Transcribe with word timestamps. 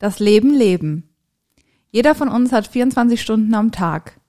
Das 0.00 0.20
Leben 0.20 0.54
leben. 0.54 1.12
Jeder 1.90 2.14
von 2.14 2.28
uns 2.28 2.52
hat 2.52 2.68
24 2.68 3.20
Stunden 3.20 3.52
am 3.54 3.72
Tag. 3.72 4.20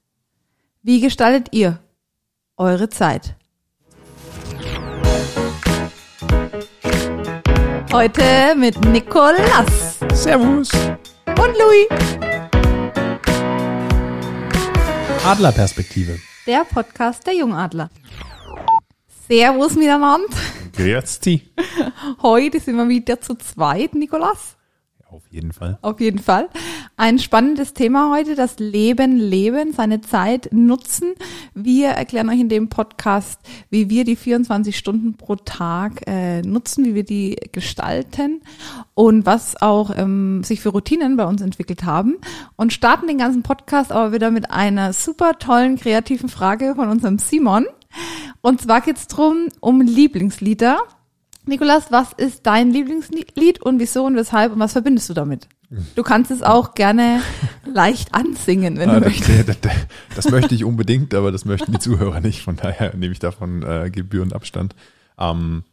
Wie 0.82 1.00
gestaltet 1.00 1.50
ihr 1.52 1.80
eure 2.58 2.90
Zeit? 2.90 3.36
Heute 7.94 8.56
mit 8.58 8.84
Nikolas 8.86 10.00
Servus. 10.16 10.72
und 10.74 11.54
Louis. 11.60 12.18
Adlerperspektive. 15.24 16.20
Der 16.48 16.66
Podcast 16.66 17.28
der 17.28 17.36
Jungadler. 17.36 17.92
Servus 19.28 19.76
miteinander. 19.76 20.36
Grüezi. 20.76 21.44
Heute 22.24 22.60
sind 22.60 22.76
wir 22.76 22.90
wieder 22.90 23.22
zu 23.22 23.36
zweit, 23.36 23.94
Nikolas. 23.94 24.56
Auf 25.12 25.24
jeden 25.32 25.54
Fall. 25.54 25.80
Auf 25.82 26.00
jeden 26.00 26.20
Fall. 26.20 26.50
Ein 26.96 27.18
spannendes 27.18 27.74
Thema 27.74 28.12
heute, 28.14 28.36
das 28.36 28.60
Leben 28.60 29.18
leben, 29.18 29.74
seine 29.74 30.02
Zeit 30.02 30.50
nutzen. 30.52 31.16
Wir 31.56 31.90
erklären 31.90 32.30
euch 32.30 32.40
in 32.40 32.50
dem 32.50 32.70
Podcast, 32.70 33.40
wie 33.72 33.90
wir 33.90 34.04
die 34.04 34.16
24 34.16 34.78
Stunden 34.78 35.16
pro 35.18 35.36
Tag 35.36 36.04
äh, 36.06 36.44
nutzen, 36.44 36.86
wie 36.86 36.94
wir 36.94 37.04
die 37.04 37.38
gestalten 37.52 38.42
und 38.94 39.26
was 39.26 39.60
auch 39.60 39.90
ähm, 39.98 40.44
sich 40.44 40.62
für 40.62 40.70
Routinen 40.70 41.18
bei 41.18 41.26
uns 41.26 41.42
entwickelt 41.42 41.86
haben. 41.86 42.18
Und 42.56 42.72
starten 42.72 43.08
den 43.08 43.18
ganzen 43.18 43.42
Podcast 43.42 43.92
aber 43.92 44.14
wieder 44.14 44.30
mit 44.30 44.52
einer 44.52 44.94
super 44.94 45.40
tollen, 45.40 45.78
kreativen 45.78 46.30
Frage 46.30 46.76
von 46.76 46.88
unserem 46.88 47.18
Simon. 47.18 47.66
Und 48.42 48.62
zwar 48.62 48.82
geht's 48.82 49.08
drum 49.08 49.48
um 49.60 49.82
Lieblingslieder. 49.82 50.78
Nikolas, 51.50 51.92
was 51.92 52.14
ist 52.14 52.46
dein 52.46 52.72
Lieblingslied 52.72 53.62
und 53.62 53.80
wieso 53.80 54.06
und 54.06 54.16
weshalb 54.16 54.54
und 54.54 54.60
was 54.60 54.72
verbindest 54.74 55.10
du 55.10 55.14
damit? 55.14 55.48
Du 55.96 56.02
kannst 56.04 56.32
es 56.32 56.42
auch 56.42 56.74
gerne 56.74 57.22
leicht 57.66 58.14
ansingen, 58.14 58.78
wenn 58.78 58.90
Ah, 58.90 58.96
du 59.00 59.02
das, 59.02 59.10
möchtest. 59.20 59.50
das, 59.50 59.60
das, 59.62 59.74
das 60.16 60.32
möchte 60.32 60.56
ich 60.56 60.64
unbedingt, 60.64 61.14
aber 61.14 61.32
das 61.32 61.46
möchten 61.46 61.72
die 61.74 61.80
Zuhörer 61.80 62.22
nicht. 62.22 62.42
Von 62.42 62.56
daher 62.56 62.96
nehme 62.96 63.12
ich 63.12 63.20
davon 63.20 63.62
äh, 63.64 63.90
gebührend 63.92 64.34
Abstand. 64.34 64.74
Ähm, 65.20 65.64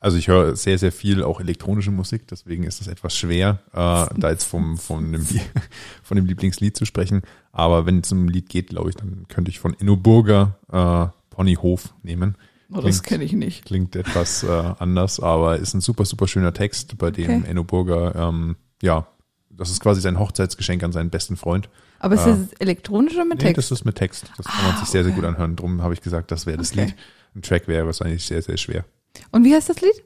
also 0.00 0.16
ich 0.16 0.26
höre 0.28 0.56
sehr, 0.56 0.78
sehr 0.78 0.90
viel 0.90 1.22
auch 1.22 1.38
elektronische 1.38 1.92
Musik, 1.92 2.26
deswegen 2.26 2.64
ist 2.64 2.80
es 2.80 2.88
etwas 2.88 3.16
schwer, 3.16 3.60
äh, 3.72 4.06
da 4.18 4.30
jetzt 4.30 4.44
vom, 4.44 4.76
von, 4.76 5.12
dem, 5.12 5.24
von 6.02 6.16
dem 6.16 6.26
Lieblingslied 6.26 6.76
zu 6.76 6.84
sprechen. 6.86 7.22
Aber 7.52 7.86
wenn 7.86 8.00
es 8.00 8.10
um 8.10 8.24
ein 8.24 8.28
Lied 8.28 8.48
geht, 8.48 8.68
glaube 8.70 8.90
ich, 8.90 8.96
dann 8.96 9.26
könnte 9.28 9.50
ich 9.50 9.60
von 9.60 9.74
Inno 9.74 9.96
Burger 9.96 10.56
äh, 10.72 11.06
Ponyhof 11.34 11.94
nehmen. 12.02 12.36
Oh, 12.74 12.80
das 12.80 13.02
kenne 13.02 13.24
ich 13.24 13.32
nicht. 13.32 13.64
Klingt 13.64 13.94
etwas 13.96 14.42
äh, 14.42 14.48
anders, 14.78 15.20
aber 15.20 15.56
ist 15.58 15.74
ein 15.74 15.80
super, 15.80 16.04
super 16.04 16.26
schöner 16.26 16.52
Text, 16.54 16.96
bei 16.98 17.10
dem 17.10 17.42
Okay. 17.42 17.50
Enno 17.50 17.64
Burger, 17.64 18.14
ähm, 18.16 18.56
ja, 18.82 19.06
das 19.50 19.70
ist 19.70 19.80
quasi 19.80 20.00
sein 20.00 20.18
Hochzeitsgeschenk 20.18 20.82
an 20.82 20.92
seinen 20.92 21.10
besten 21.10 21.36
Freund. 21.36 21.68
Aber 21.98 22.14
ist 22.14 22.22
Ah. 22.22 22.30
das 22.36 22.52
elektronisch 22.58 23.14
oder 23.14 23.24
mit 23.24 23.38
Nee, 23.38 23.44
Text? 23.52 23.58
das 23.70 23.70
ist 23.80 23.84
mit 23.84 23.94
Text. 23.96 24.24
Das 24.36 24.46
kann 24.46 24.64
man 24.64 24.74
Ah, 24.74 24.78
sich 24.80 24.88
sehr, 24.88 25.04
sehr 25.04 25.12
okay. 25.12 25.20
gut 25.20 25.28
anhören. 25.28 25.54
Drum 25.56 25.82
habe 25.82 25.94
ich 25.94 26.00
gesagt, 26.00 26.30
das 26.30 26.46
wäre 26.46 26.56
das 26.58 26.72
Okay. 26.72 26.86
Lied. 26.86 26.94
Ein 27.36 27.42
Track 27.42 27.68
wäre 27.68 27.86
wahrscheinlich 27.86 28.24
sehr, 28.24 28.42
sehr 28.42 28.56
schwer. 28.56 28.84
und 29.30 29.44
wie 29.44 29.54
heißt 29.54 29.68
das 29.68 29.80
Lied? 29.80 30.02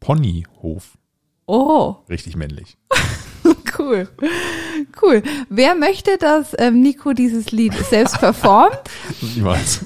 Ponyhof. 0.00 0.96
Oh, 1.46 1.96
Richtig 2.08 2.36
männlich. 2.36 2.76
cool. 3.78 4.08
Cool. 5.02 5.22
Wer 5.48 5.74
möchte, 5.74 6.18
dass 6.18 6.54
ähm, 6.58 6.80
Nico 6.80 7.12
dieses 7.12 7.52
Lied 7.52 7.74
selbst 7.74 8.18
performt, 8.20 8.80
Niemals. 9.20 9.80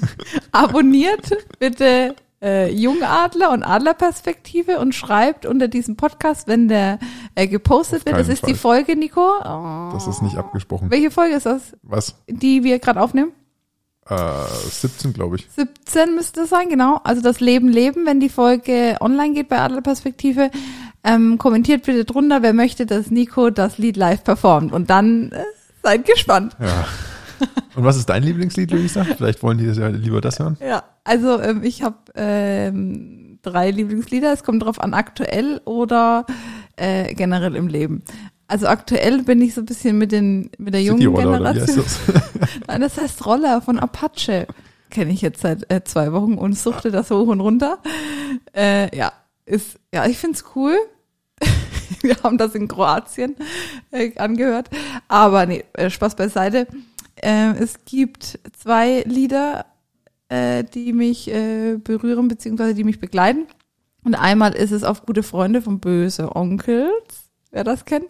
abonniert 0.51 1.29
bitte 1.59 2.15
äh, 2.41 2.71
Jungadler 2.71 3.51
und 3.51 3.63
Adlerperspektive 3.63 4.79
und 4.79 4.95
schreibt 4.95 5.45
unter 5.45 5.67
diesem 5.67 5.95
Podcast, 5.95 6.47
wenn 6.47 6.67
der 6.67 6.99
äh, 7.35 7.47
gepostet 7.47 8.05
wird. 8.05 8.17
Das 8.17 8.27
ist 8.27 8.47
die 8.47 8.55
Fall. 8.55 8.83
Folge, 8.85 8.95
Nico. 8.95 9.21
Oh. 9.21 9.89
Das 9.93 10.07
ist 10.07 10.21
nicht 10.21 10.37
abgesprochen. 10.37 10.89
Welche 10.89 11.11
Folge 11.11 11.35
ist 11.35 11.45
das, 11.45 11.73
Was? 11.83 12.15
die 12.27 12.63
wir 12.63 12.79
gerade 12.79 13.01
aufnehmen? 13.01 13.31
Äh, 14.09 14.15
17, 14.69 15.13
glaube 15.13 15.35
ich. 15.35 15.47
17 15.51 16.15
müsste 16.15 16.41
es 16.41 16.49
sein, 16.49 16.69
genau. 16.69 16.99
Also 17.03 17.21
das 17.21 17.39
Leben 17.39 17.69
leben, 17.69 18.05
wenn 18.05 18.19
die 18.19 18.29
Folge 18.29 18.97
online 18.99 19.33
geht 19.33 19.47
bei 19.47 19.59
Adlerperspektive. 19.59 20.49
Ähm, 21.03 21.37
kommentiert 21.37 21.83
bitte 21.83 22.05
drunter, 22.05 22.41
wer 22.41 22.53
möchte, 22.53 22.85
dass 22.85 23.09
Nico 23.09 23.49
das 23.49 23.77
Lied 23.77 23.97
live 23.97 24.23
performt. 24.23 24.71
Und 24.71 24.89
dann 24.89 25.31
äh, 25.31 25.43
seid 25.83 26.05
gespannt. 26.05 26.55
Ja. 26.59 26.85
Und 27.75 27.83
was 27.83 27.97
ist 27.97 28.09
dein 28.09 28.23
Lieblingslied, 28.23 28.71
Luisa? 28.71 29.03
Vielleicht 29.03 29.41
wollen 29.41 29.57
die 29.57 29.65
das 29.65 29.77
ja 29.77 29.87
lieber 29.87 30.21
das 30.21 30.39
hören. 30.39 30.57
Ja, 30.59 30.83
also 31.03 31.41
ähm, 31.41 31.63
ich 31.63 31.81
habe 31.81 31.97
ähm, 32.15 33.39
drei 33.41 33.71
Lieblingslieder. 33.71 34.31
Es 34.31 34.43
kommt 34.43 34.63
drauf 34.63 34.79
an, 34.79 34.93
aktuell 34.93 35.61
oder 35.65 36.25
äh, 36.75 37.13
generell 37.15 37.55
im 37.55 37.67
Leben. 37.67 38.03
Also 38.47 38.67
aktuell 38.67 39.23
bin 39.23 39.41
ich 39.41 39.53
so 39.53 39.61
ein 39.61 39.65
bisschen 39.65 39.97
mit 39.97 40.11
den 40.11 40.51
mit 40.57 40.73
der 40.73 40.83
jungen 40.83 41.15
Generation. 41.15 41.77
das? 41.77 41.99
Nein, 42.67 42.81
das 42.81 42.99
heißt 42.99 43.25
Roller 43.25 43.61
von 43.61 43.79
Apache. 43.79 44.47
Kenne 44.89 45.13
ich 45.13 45.21
jetzt 45.21 45.41
seit 45.41 45.71
äh, 45.71 45.83
zwei 45.85 46.11
Wochen 46.11 46.33
und 46.33 46.57
suchte 46.57 46.91
das 46.91 47.09
hoch 47.11 47.27
und 47.27 47.39
runter. 47.39 47.79
Äh, 48.53 48.95
ja, 48.95 49.13
ist, 49.45 49.79
ja, 49.93 50.05
ich 50.05 50.17
find's 50.17 50.43
cool. 50.55 50.75
Wir 52.01 52.15
haben 52.23 52.37
das 52.37 52.55
in 52.55 52.67
Kroatien 52.67 53.35
äh, 53.91 54.15
angehört. 54.17 54.69
Aber 55.07 55.45
nee, 55.45 55.63
äh, 55.73 55.89
Spaß 55.89 56.15
beiseite. 56.15 56.67
Äh, 57.15 57.51
es 57.59 57.85
gibt 57.85 58.39
zwei 58.57 59.03
Lieder, 59.05 59.65
äh, 60.29 60.63
die 60.63 60.93
mich 60.93 61.29
äh, 61.29 61.77
berühren, 61.77 62.27
beziehungsweise 62.27 62.73
die 62.73 62.83
mich 62.83 62.99
begleiten. 62.99 63.47
Und 64.03 64.15
einmal 64.15 64.53
ist 64.53 64.71
es 64.71 64.83
auf 64.83 65.05
Gute 65.05 65.23
Freunde 65.23 65.61
von 65.61 65.79
Böse 65.79 66.35
Onkels, 66.35 67.29
wer 67.51 67.63
das 67.63 67.85
kennt. 67.85 68.07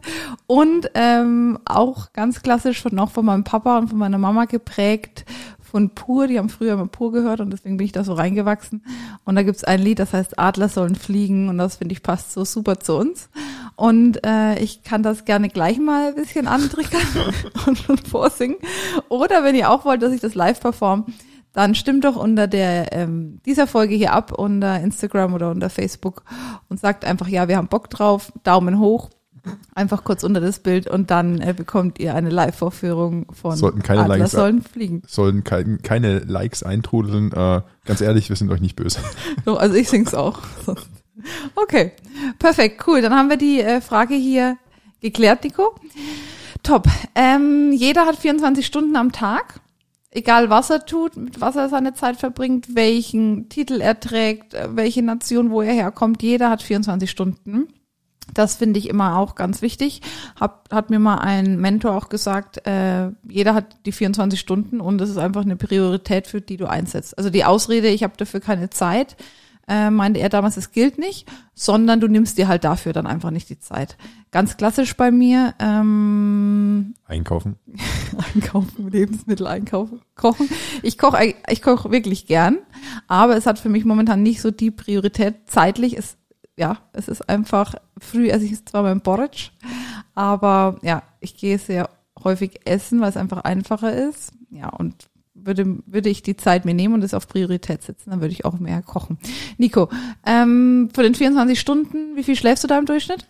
Und 0.48 0.90
ähm, 0.94 1.60
auch 1.66 2.14
ganz 2.14 2.42
klassisch 2.42 2.82
von, 2.82 2.96
noch 2.96 3.12
von 3.12 3.26
meinem 3.26 3.44
Papa 3.44 3.78
und 3.78 3.90
von 3.90 4.00
meiner 4.00 4.18
Mama 4.18 4.46
geprägt 4.46 5.26
von 5.72 5.90
Pur. 5.90 6.28
Die 6.28 6.38
haben 6.38 6.50
früher 6.50 6.74
immer 6.74 6.88
Pur 6.88 7.12
gehört 7.12 7.40
und 7.40 7.50
deswegen 7.52 7.78
bin 7.78 7.86
ich 7.86 7.92
da 7.92 8.04
so 8.04 8.14
reingewachsen. 8.14 8.86
Und 9.24 9.36
da 9.36 9.44
gibt's 9.44 9.64
ein 9.64 9.82
Lied, 9.82 10.00
das 10.00 10.14
heißt 10.14 10.38
Adler 10.38 10.70
sollen 10.70 10.96
fliegen 10.96 11.50
und 11.50 11.58
das 11.58 11.78
finde 11.78 11.94
ich 11.94 12.04
passt 12.04 12.34
so 12.34 12.46
super 12.46 12.80
zu 12.80 12.96
uns. 12.96 13.30
Und 13.82 14.24
äh, 14.24 14.60
ich 14.60 14.84
kann 14.84 15.02
das 15.02 15.26
gerne 15.26 15.50
gleich 15.50 15.80
mal 15.80 16.10
ein 16.10 16.14
bisschen 16.16 16.46
antriggern 16.46 17.02
und, 17.66 17.90
und 17.90 18.08
vorsingen. 18.08 18.58
Oder 19.10 19.44
wenn 19.44 19.56
ihr 19.56 19.72
auch 19.72 19.86
wollt, 19.86 20.04
dass 20.04 20.14
ich 20.14 20.22
das 20.22 20.36
live 20.36 20.60
perform, 20.60 21.08
dann 21.52 21.74
stimmt 21.74 22.06
doch 22.06 22.16
unter 22.16 22.46
der 22.46 22.94
ähm, 22.94 23.40
dieser 23.44 23.66
Folge 23.66 23.96
hier 23.96 24.14
ab 24.14 24.34
unter 24.38 24.80
Instagram 24.80 25.34
oder 25.34 25.50
unter 25.50 25.72
Facebook 25.72 26.22
und 26.70 26.80
sagt 26.80 27.06
einfach, 27.06 27.28
ja, 27.28 27.48
wir 27.48 27.58
haben 27.58 27.70
Bock 27.70 27.90
drauf, 27.90 28.32
Daumen 28.44 28.78
hoch, 28.78 29.10
einfach 29.74 30.04
kurz 30.04 30.24
unter 30.24 30.42
das 30.42 30.60
Bild 30.60 30.88
und 30.88 31.10
dann 31.10 31.42
äh, 31.42 31.56
bekommt 31.58 31.98
ihr 31.98 32.14
eine 32.14 32.30
Live-Vorführung 32.30 33.34
von 33.34 33.56
Sollten 33.58 33.82
keine 33.82 34.02
Adler 34.02 34.18
Likes- 34.20 34.32
sollen 34.34 34.62
fliegen. 34.62 35.02
Sollen 35.08 35.44
kein, 35.44 35.82
keine 35.82 36.20
Likes 36.20 36.62
eintrudeln. 36.62 37.32
Äh, 37.32 37.62
ganz 37.86 38.00
ehrlich, 38.02 38.30
wir 38.30 38.36
sind 38.36 38.52
euch 38.52 38.62
nicht 38.62 38.76
böse. 38.76 39.00
So, 39.44 39.58
also 39.58 39.74
ich 39.76 39.90
sing's 39.90 40.14
auch. 40.14 40.40
Okay, 41.56 41.92
perfekt, 42.40 42.84
cool. 42.88 43.02
Dann 43.02 43.14
haben 43.14 43.30
wir 43.30 43.38
die 43.38 43.62
äh, 43.62 43.82
Frage 43.82 44.16
hier 44.16 44.58
geklärt, 45.02 45.44
Nico. 45.44 45.76
Top. 46.64 46.88
Ähm, 47.16 47.72
jeder 47.72 48.06
hat 48.06 48.18
24 48.18 48.66
Stunden 48.66 48.96
am 48.96 49.12
Tag. 49.12 49.60
Egal 50.14 50.50
was 50.50 50.70
er 50.70 50.86
tut, 50.86 51.16
mit 51.16 51.40
was 51.40 51.56
er 51.56 51.70
seine 51.70 51.94
Zeit 51.94 52.18
verbringt, 52.18 52.76
welchen 52.76 53.48
Titel 53.48 53.80
er 53.80 54.00
trägt, 54.00 54.54
äh, 54.54 54.76
welche 54.76 55.02
Nation, 55.02 55.52
wo 55.52 55.62
er 55.62 55.74
herkommt, 55.74 56.22
jeder 56.22 56.50
hat 56.50 56.62
24 56.62 57.10
Stunden. 57.10 57.68
Das 58.34 58.56
finde 58.56 58.80
ich 58.80 58.90
immer 58.90 59.18
auch 59.18 59.36
ganz 59.36 59.62
wichtig. 59.62 60.02
Hab, 60.40 60.72
hat 60.72 60.90
mir 60.90 61.00
mal 61.00 61.20
ein 61.20 61.60
Mentor 61.60 61.96
auch 61.96 62.10
gesagt, 62.10 62.66
äh, 62.68 63.10
jeder 63.28 63.54
hat 63.54 63.78
die 63.86 63.92
24 63.92 64.40
Stunden 64.40 64.80
und 64.80 65.00
das 65.00 65.10
ist 65.10 65.18
einfach 65.18 65.42
eine 65.42 65.56
Priorität, 65.56 66.28
für 66.28 66.42
die 66.42 66.58
du 66.58 66.66
einsetzt. 66.66 67.18
Also 67.18 67.30
die 67.30 67.46
Ausrede, 67.46 67.88
ich 67.88 68.04
habe 68.04 68.14
dafür 68.18 68.40
keine 68.40 68.70
Zeit, 68.70 69.18
äh, 69.72 69.90
meinte 69.90 70.20
er 70.20 70.28
damals, 70.28 70.58
es 70.58 70.72
gilt 70.72 70.98
nicht, 70.98 71.32
sondern 71.54 72.02
du 72.02 72.10
nimmst 72.10 72.38
dir 72.38 72.50
halt 72.50 72.66
dafür 72.66 72.92
dann 72.92 73.08
einfach 73.08 73.32
nicht 73.32 73.50
die 73.50 73.58
Zeit. 73.58 73.96
Ganz 74.30 74.58
klassisch 74.58 74.98
bei 74.98 75.12
mir, 75.12 75.56
ähm, 75.60 76.94
Einkaufen. 77.06 77.56
einkaufen, 78.36 78.92
Lebensmittel 78.92 79.48
einkaufen, 79.48 80.02
kochen. 80.16 80.50
Ich 80.84 80.98
koche, 80.98 81.36
ich 81.48 81.62
koche 81.62 81.90
wirklich 81.90 82.28
gern, 82.28 82.58
aber 83.08 83.38
es 83.38 83.46
hat 83.46 83.60
für 83.60 83.70
mich 83.70 83.86
momentan 83.86 84.22
nicht 84.22 84.42
so 84.42 84.52
die 84.52 84.72
Priorität 84.72 85.36
zeitlich. 85.50 85.98
Es, 85.98 86.18
ja, 86.58 86.80
es 86.92 87.08
ist 87.08 87.30
einfach 87.30 87.76
früh, 87.98 88.30
esse 88.30 88.44
ich 88.44 88.66
zwar 88.66 88.84
beim 88.84 89.00
Porridge, 89.00 89.52
aber 90.16 90.80
ja, 90.82 91.04
ich 91.22 91.38
gehe 91.38 91.58
sehr 91.58 91.90
häufig 92.22 92.60
essen, 92.66 93.00
weil 93.00 93.10
es 93.10 93.18
einfach 93.18 93.46
einfacher 93.46 93.94
ist. 93.94 94.34
Ja, 94.50 94.68
und 94.68 95.10
würde, 95.46 95.78
würde 95.86 96.10
ich 96.10 96.22
die 96.24 96.36
Zeit 96.36 96.66
mir 96.66 96.74
nehmen 96.74 96.94
und 96.94 97.04
es 97.04 97.14
auf 97.14 97.28
Priorität 97.28 97.84
setzen, 97.84 98.10
dann 98.12 98.22
würde 98.22 98.34
ich 98.34 98.46
auch 98.46 98.58
mehr 98.60 98.82
kochen. 98.82 99.18
Nico, 99.58 99.90
ähm, 100.26 100.90
für 100.94 101.04
den 101.04 101.16
24 101.16 101.60
Stunden, 101.60 102.16
wie 102.16 102.24
viel 102.24 102.36
schläfst 102.36 102.64
du 102.64 102.68
da 102.68 102.78
im 102.78 102.86
Durchschnitt? 102.86 103.28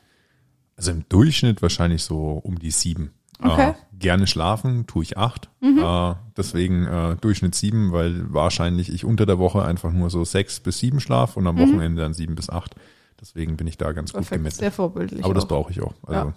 Also 0.77 0.91
im 0.91 1.05
Durchschnitt 1.09 1.61
wahrscheinlich 1.61 2.03
so 2.03 2.39
um 2.43 2.57
die 2.59 2.71
sieben. 2.71 3.11
Okay. 3.43 3.69
Äh, 3.71 3.73
gerne 3.97 4.27
schlafen 4.27 4.85
tue 4.87 5.03
ich 5.03 5.17
acht. 5.17 5.49
Äh, 5.61 6.13
deswegen 6.37 6.85
äh, 6.85 7.15
Durchschnitt 7.19 7.55
sieben, 7.55 7.91
weil 7.91 8.31
wahrscheinlich 8.33 8.91
ich 8.93 9.03
unter 9.05 9.25
der 9.25 9.39
Woche 9.39 9.63
einfach 9.65 9.91
nur 9.91 10.09
so 10.09 10.23
sechs 10.25 10.59
bis 10.59 10.79
sieben 10.79 10.99
schlaf 10.99 11.37
und 11.37 11.47
am 11.47 11.57
Wochenende 11.57 12.01
dann 12.01 12.13
sieben 12.13 12.35
bis 12.35 12.49
acht. 12.49 12.75
Deswegen 13.19 13.57
bin 13.57 13.67
ich 13.67 13.77
da 13.77 13.91
ganz 13.93 14.11
gut 14.11 14.21
Perfekt, 14.21 14.39
gemessen. 14.39 14.59
sehr 14.59 14.71
vorbildlich. 14.71 15.23
Aber 15.23 15.33
das 15.33 15.43
auch. 15.45 15.49
brauche 15.49 15.71
ich 15.71 15.81
auch. 15.81 15.93
Also 16.03 16.29
Ja. 16.29 16.33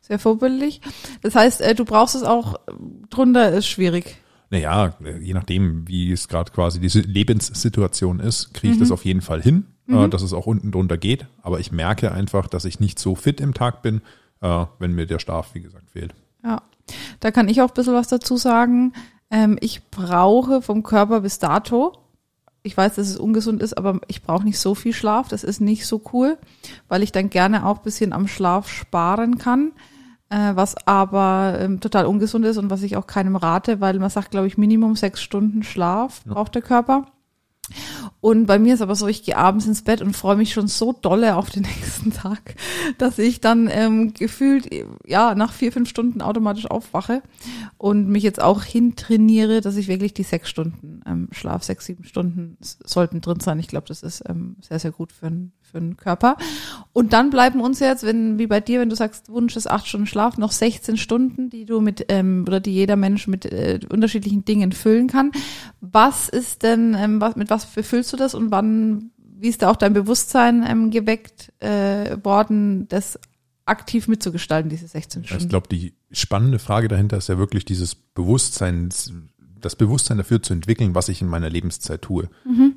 sehr 0.00 0.18
vorbildlich. 0.18 0.80
Das 1.22 1.34
heißt, 1.34 1.60
äh, 1.60 1.74
du 1.74 1.84
brauchst 1.84 2.14
es 2.16 2.22
auch 2.24 2.56
drunter, 3.10 3.50
ist 3.52 3.66
schwierig. 3.68 4.16
Naja, 4.50 4.94
je 5.20 5.34
nachdem, 5.34 5.88
wie 5.88 6.12
es 6.12 6.28
gerade 6.28 6.52
quasi 6.52 6.80
diese 6.80 7.00
Lebenssituation 7.00 8.20
ist, 8.20 8.54
kriege 8.54 8.74
ich 8.74 8.78
das 8.78 8.92
auf 8.92 9.04
jeden 9.04 9.20
Fall 9.20 9.42
hin, 9.42 9.66
äh, 9.88 10.08
dass 10.08 10.22
es 10.22 10.32
auch 10.32 10.46
unten 10.46 10.70
drunter 10.70 10.98
geht. 10.98 11.26
Aber 11.42 11.58
ich 11.58 11.72
merke 11.72 12.12
einfach, 12.12 12.46
dass 12.46 12.64
ich 12.64 12.78
nicht 12.78 12.98
so 12.98 13.14
fit 13.14 13.40
im 13.40 13.54
Tag 13.54 13.82
bin, 13.82 14.02
äh, 14.40 14.66
wenn 14.78 14.92
mir 14.92 15.06
der 15.06 15.18
Schlaf, 15.18 15.54
wie 15.54 15.60
gesagt, 15.60 15.90
fehlt. 15.90 16.14
Ja, 16.44 16.62
da 17.20 17.30
kann 17.32 17.48
ich 17.48 17.60
auch 17.60 17.68
ein 17.68 17.74
bisschen 17.74 17.94
was 17.94 18.08
dazu 18.08 18.36
sagen. 18.36 18.92
Ähm, 19.30 19.58
ich 19.60 19.90
brauche 19.90 20.62
vom 20.62 20.84
Körper 20.84 21.22
bis 21.22 21.40
dato, 21.40 21.92
ich 22.66 22.76
weiß, 22.76 22.96
dass 22.96 23.08
es 23.08 23.16
ungesund 23.16 23.62
ist, 23.62 23.78
aber 23.78 24.00
ich 24.08 24.22
brauche 24.22 24.44
nicht 24.44 24.58
so 24.58 24.74
viel 24.74 24.92
Schlaf. 24.92 25.28
Das 25.28 25.44
ist 25.44 25.60
nicht 25.60 25.86
so 25.86 26.02
cool, 26.12 26.36
weil 26.88 27.02
ich 27.02 27.12
dann 27.12 27.30
gerne 27.30 27.64
auch 27.64 27.78
bisschen 27.78 28.12
am 28.12 28.26
Schlaf 28.26 28.68
sparen 28.68 29.38
kann, 29.38 29.68
äh, 29.68 29.95
was 30.28 30.74
aber 30.86 31.58
ähm, 31.60 31.80
total 31.80 32.06
ungesund 32.06 32.44
ist 32.44 32.56
und 32.56 32.70
was 32.70 32.82
ich 32.82 32.96
auch 32.96 33.06
keinem 33.06 33.36
rate, 33.36 33.80
weil 33.80 33.98
man 33.98 34.10
sagt, 34.10 34.30
glaube 34.30 34.46
ich, 34.46 34.58
Minimum 34.58 34.96
sechs 34.96 35.22
Stunden 35.22 35.62
Schlaf 35.62 36.24
braucht 36.24 36.54
der 36.54 36.62
Körper. 36.62 37.06
Und 38.26 38.46
bei 38.46 38.58
mir 38.58 38.74
ist 38.74 38.80
aber 38.82 38.96
so, 38.96 39.06
ich 39.06 39.22
gehe 39.22 39.36
abends 39.36 39.66
ins 39.66 39.82
Bett 39.82 40.02
und 40.02 40.16
freue 40.16 40.34
mich 40.34 40.52
schon 40.52 40.66
so 40.66 40.92
dolle 40.92 41.36
auf 41.36 41.48
den 41.50 41.62
nächsten 41.76 42.12
Tag, 42.12 42.56
dass 42.98 43.20
ich 43.20 43.40
dann 43.40 43.68
ähm, 43.70 44.14
gefühlt 44.14 44.68
ja 45.06 45.36
nach 45.36 45.52
vier, 45.52 45.70
fünf 45.70 45.88
Stunden 45.88 46.20
automatisch 46.20 46.68
aufwache 46.68 47.22
und 47.78 48.08
mich 48.08 48.24
jetzt 48.24 48.42
auch 48.42 48.64
hintrainiere, 48.64 49.60
dass 49.60 49.76
ich 49.76 49.86
wirklich 49.86 50.12
die 50.12 50.24
sechs 50.24 50.48
Stunden 50.50 51.02
ähm, 51.06 51.28
Schlaf, 51.30 51.62
sechs, 51.62 51.86
sieben 51.86 52.02
Stunden 52.02 52.56
sollten 52.60 53.20
drin 53.20 53.38
sein. 53.38 53.60
Ich 53.60 53.68
glaube, 53.68 53.86
das 53.86 54.02
ist 54.02 54.24
ähm, 54.28 54.56
sehr, 54.60 54.80
sehr 54.80 54.90
gut 54.90 55.12
für, 55.12 55.26
den- 55.30 55.52
für 55.62 55.78
den 55.78 55.96
Körper. 55.96 56.36
Und 56.92 57.12
dann 57.12 57.30
bleiben 57.30 57.60
uns 57.60 57.78
jetzt, 57.78 58.02
wenn, 58.04 58.40
wie 58.40 58.48
bei 58.48 58.60
dir, 58.60 58.80
wenn 58.80 58.88
du 58.88 58.96
sagst, 58.96 59.28
Wunsch 59.30 59.54
ist 59.54 59.70
acht 59.70 59.86
Stunden 59.86 60.06
Schlaf, 60.08 60.36
noch 60.36 60.50
16 60.50 60.96
Stunden, 60.96 61.48
die 61.48 61.64
du 61.64 61.80
mit, 61.80 62.06
ähm, 62.08 62.44
oder 62.46 62.58
die 62.58 62.72
jeder 62.72 62.96
Mensch 62.96 63.28
mit 63.28 63.44
äh, 63.46 63.78
unterschiedlichen 63.88 64.44
Dingen 64.44 64.72
füllen 64.72 65.06
kann. 65.06 65.30
Was 65.80 66.28
ist 66.28 66.64
denn, 66.64 66.94
ähm, 66.98 67.20
was, 67.20 67.36
mit 67.36 67.50
was 67.50 67.66
befüllst 67.66 68.12
du 68.12 68.15
das 68.16 68.34
und 68.34 68.50
wann, 68.50 69.10
wie 69.18 69.48
ist 69.48 69.62
da 69.62 69.70
auch 69.70 69.76
dein 69.76 69.92
Bewusstsein 69.92 70.64
ähm, 70.66 70.90
geweckt 70.90 71.52
äh, 71.62 72.16
worden, 72.24 72.88
das 72.88 73.18
aktiv 73.64 74.08
mitzugestalten, 74.08 74.70
diese 74.70 74.86
16 74.86 75.22
Ich 75.22 75.28
Stunden? 75.28 75.48
glaube, 75.48 75.68
die 75.68 75.94
spannende 76.10 76.58
Frage 76.58 76.88
dahinter 76.88 77.16
ist 77.16 77.28
ja 77.28 77.36
wirklich 77.38 77.64
dieses 77.64 77.94
Bewusstsein, 77.94 78.90
das 79.60 79.74
Bewusstsein 79.76 80.18
dafür 80.18 80.42
zu 80.42 80.52
entwickeln, 80.52 80.94
was 80.94 81.08
ich 81.08 81.20
in 81.20 81.28
meiner 81.28 81.50
Lebenszeit 81.50 82.02
tue. 82.02 82.28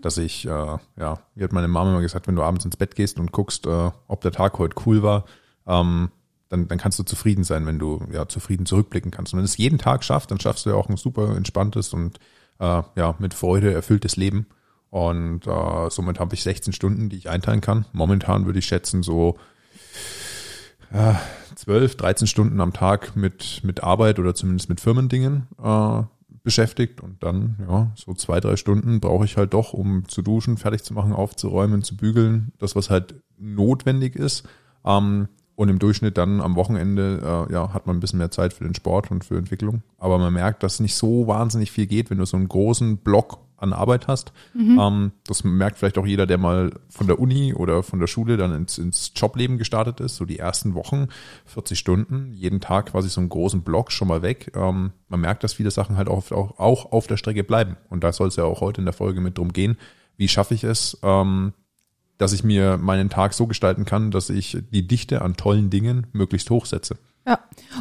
Dass 0.02 0.18
ich, 0.18 0.46
äh, 0.46 0.50
ja, 0.50 1.20
wie 1.36 1.44
hat 1.44 1.52
meine 1.54 1.68
Mama 1.68 1.92
immer 1.92 2.02
gesagt, 2.02 2.28
wenn 2.28 2.36
du 2.36 2.42
abends 2.42 2.66
ins 2.66 2.78
Bett 2.78 2.96
gehst 2.96 3.20
und 3.20 3.32
guckst, 3.32 3.66
äh, 3.68 3.92
ob 4.08 4.22
der 4.22 4.32
Tag 4.32 4.58
heute 4.58 4.76
cool 4.86 5.04
war, 5.04 5.26
ähm, 5.68 6.10
dann, 6.48 6.68
dann 6.68 6.80
kannst 6.80 6.98
du 6.98 7.04
zufrieden 7.04 7.44
sein, 7.44 7.68
wenn 7.68 7.78
du 7.78 8.02
ja 8.12 8.28
zufrieden 8.28 8.66
zurückblicken 8.66 9.12
kannst. 9.12 9.34
Und 9.34 9.38
wenn 9.38 9.44
du 9.46 9.50
es 9.50 9.58
jeden 9.58 9.78
Tag 9.78 10.04
schaffst, 10.04 10.32
dann 10.32 10.40
schaffst 10.40 10.66
du 10.66 10.72
ja 10.72 10.76
auch 10.76 10.90
ein 10.90 10.98
super 10.98 11.36
entspanntes 11.36 11.94
und 11.94 12.18
äh, 12.60 12.82
ja 12.96 13.16
mit 13.20 13.36
Freude 13.36 13.72
erfülltes 13.72 14.16
Leben. 14.16 14.48
Und 14.90 15.46
äh, 15.46 15.90
somit 15.90 16.20
habe 16.20 16.34
ich 16.36 16.44
16 16.44 16.74
Stunden, 16.74 17.10
die 17.10 17.18
ich 17.18 17.30
einteilen 17.30 17.62
kann. 17.62 17.86
Momentan 17.94 18.46
würde 18.46 18.60
ich 18.60 18.66
schätzen 18.66 19.04
so 19.04 19.38
12, 21.56 21.98
13 21.98 22.28
Stunden 22.28 22.62
am 22.62 22.74
Tag 22.74 23.16
mit, 23.16 23.62
mit 23.64 23.84
Arbeit 23.84 24.18
oder 24.18 24.34
zumindest 24.34 24.70
mit 24.70 24.80
Firmendingen 24.80 25.48
äh, 25.64 26.02
beschäftigt 26.44 27.02
und 27.02 27.22
dann, 27.22 27.58
ja, 27.68 27.92
so 27.96 28.14
zwei, 28.14 28.40
drei 28.40 28.56
Stunden 28.56 29.00
brauche 29.00 29.26
ich 29.26 29.38
halt 29.38 29.54
doch, 29.54 29.74
um 29.74 30.08
zu 30.08 30.22
duschen, 30.22 30.58
fertig 30.58 30.84
zu 30.84 30.94
machen, 30.94 31.14
aufzuräumen, 31.14 31.84
zu 31.84 31.96
bügeln, 31.96 32.54
das, 32.58 32.76
was 32.76 32.90
halt 32.90 33.16
notwendig 33.38 34.16
ist. 34.16 34.48
Ähm, 34.84 35.28
und 35.56 35.68
im 35.68 35.78
Durchschnitt 35.78 36.18
dann 36.18 36.40
am 36.40 36.56
Wochenende, 36.56 37.48
äh, 37.50 37.54
ja, 37.54 37.74
hat 37.74 37.86
man 37.86 37.98
ein 37.98 38.00
bisschen 38.00 38.20
mehr 38.20 38.32
Zeit 38.32 38.54
für 38.54 38.64
den 38.64 38.74
Sport 38.74 39.12
und 39.12 39.26
für 39.26 39.38
Entwicklung. 39.38 39.84
Aber 39.98 40.18
man 40.18 40.34
merkt, 40.34 40.64
dass 40.64 40.80
nicht 40.80 40.96
so 40.96 41.28
wahnsinnig 41.28 41.70
viel 41.72 41.86
geht, 41.86 42.10
wenn 42.10 42.18
du 42.18 42.26
so 42.26 42.38
einen 42.38 42.48
großen 42.48 42.98
Block 42.98 43.40
an 43.60 43.74
Arbeit 43.74 44.08
hast. 44.08 44.32
Ähm, 44.80 45.12
das 45.26 45.44
merkt 45.44 45.78
vielleicht 45.78 45.98
auch 45.98 46.06
jeder, 46.06 46.26
der 46.26 46.38
mal 46.38 46.72
von 46.90 47.08
der 47.08 47.20
Uni 47.20 47.54
oder 47.54 47.84
von 47.84 48.00
der 48.00 48.08
Schule 48.08 48.38
dann 48.38 48.54
ins, 48.54 48.78
ins 48.78 49.12
Jobleben 49.16 49.58
gestartet 49.58 50.00
ist. 50.00 50.16
So 50.16 50.26
die 50.26 50.40
ersten 50.40 50.74
Wochen, 50.74 51.08
40 51.46 51.78
Stunden, 51.78 52.34
jeden 52.34 52.62
Tag 52.62 52.88
quasi 52.92 53.10
so 53.10 53.22
einen 53.22 53.30
großen 53.30 53.62
Block 53.62 53.92
schon 53.92 54.08
mal 54.08 54.22
weg. 54.22 54.52
Ähm, 54.56 54.92
man 55.08 55.22
merkt, 55.22 55.44
dass 55.44 55.54
viele 55.54 55.72
Sachen 55.72 55.98
halt 55.98 56.08
auch, 56.08 56.32
auch, 56.32 56.60
auch 56.60 56.92
auf 56.92 57.08
der 57.08 57.18
Strecke 57.18 57.44
bleiben. 57.44 57.78
Und 57.90 58.04
da 58.04 58.12
soll 58.12 58.28
es 58.28 58.36
ja 58.36 58.44
auch 58.44 58.62
heute 58.62 58.82
in 58.82 58.86
der 58.86 58.94
Folge 58.94 59.22
mit 59.22 59.38
drum 59.38 59.54
gehen. 59.54 59.78
Wie 60.18 60.28
schaffe 60.28 60.54
ich 60.54 60.64
es, 60.64 60.98
ähm, 61.04 61.54
dass 62.18 62.34
ich 62.34 62.44
mir 62.44 62.78
meinen 62.78 63.10
Tag 63.10 63.34
so 63.34 63.48
gestalten 63.48 63.86
kann, 63.86 64.12
dass 64.12 64.30
ich 64.30 64.58
die 64.72 64.86
Dichte 64.86 65.22
an 65.22 65.36
tollen 65.36 65.70
Dingen 65.70 66.08
möglichst 66.12 66.50
hochsetze. 66.50 66.98
Ja, 67.28 67.40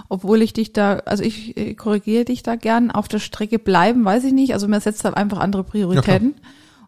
obwohl 0.08 0.42
ich 0.42 0.52
dich 0.52 0.72
da, 0.72 0.96
also 1.04 1.22
ich 1.22 1.76
korrigiere 1.76 2.24
dich 2.24 2.42
da 2.42 2.56
gern, 2.56 2.90
auf 2.90 3.08
der 3.08 3.18
Strecke 3.18 3.58
bleiben, 3.58 4.04
weiß 4.04 4.24
ich 4.24 4.32
nicht. 4.32 4.52
Also 4.52 4.68
man 4.68 4.80
setzt 4.80 5.04
halt 5.04 5.16
einfach 5.16 5.38
andere 5.38 5.64
Prioritäten. 5.64 6.34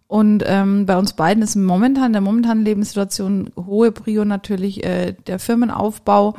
und 0.08 0.42
ähm, 0.46 0.86
bei 0.86 0.98
uns 0.98 1.14
beiden 1.14 1.42
ist 1.42 1.56
momentan, 1.56 2.06
in 2.06 2.12
der 2.12 2.22
momentanen 2.22 2.64
Lebenssituation, 2.64 3.50
hohe 3.56 3.92
Prio 3.92 4.24
natürlich 4.24 4.84
äh, 4.84 5.14
der 5.26 5.38
Firmenaufbau 5.38 6.34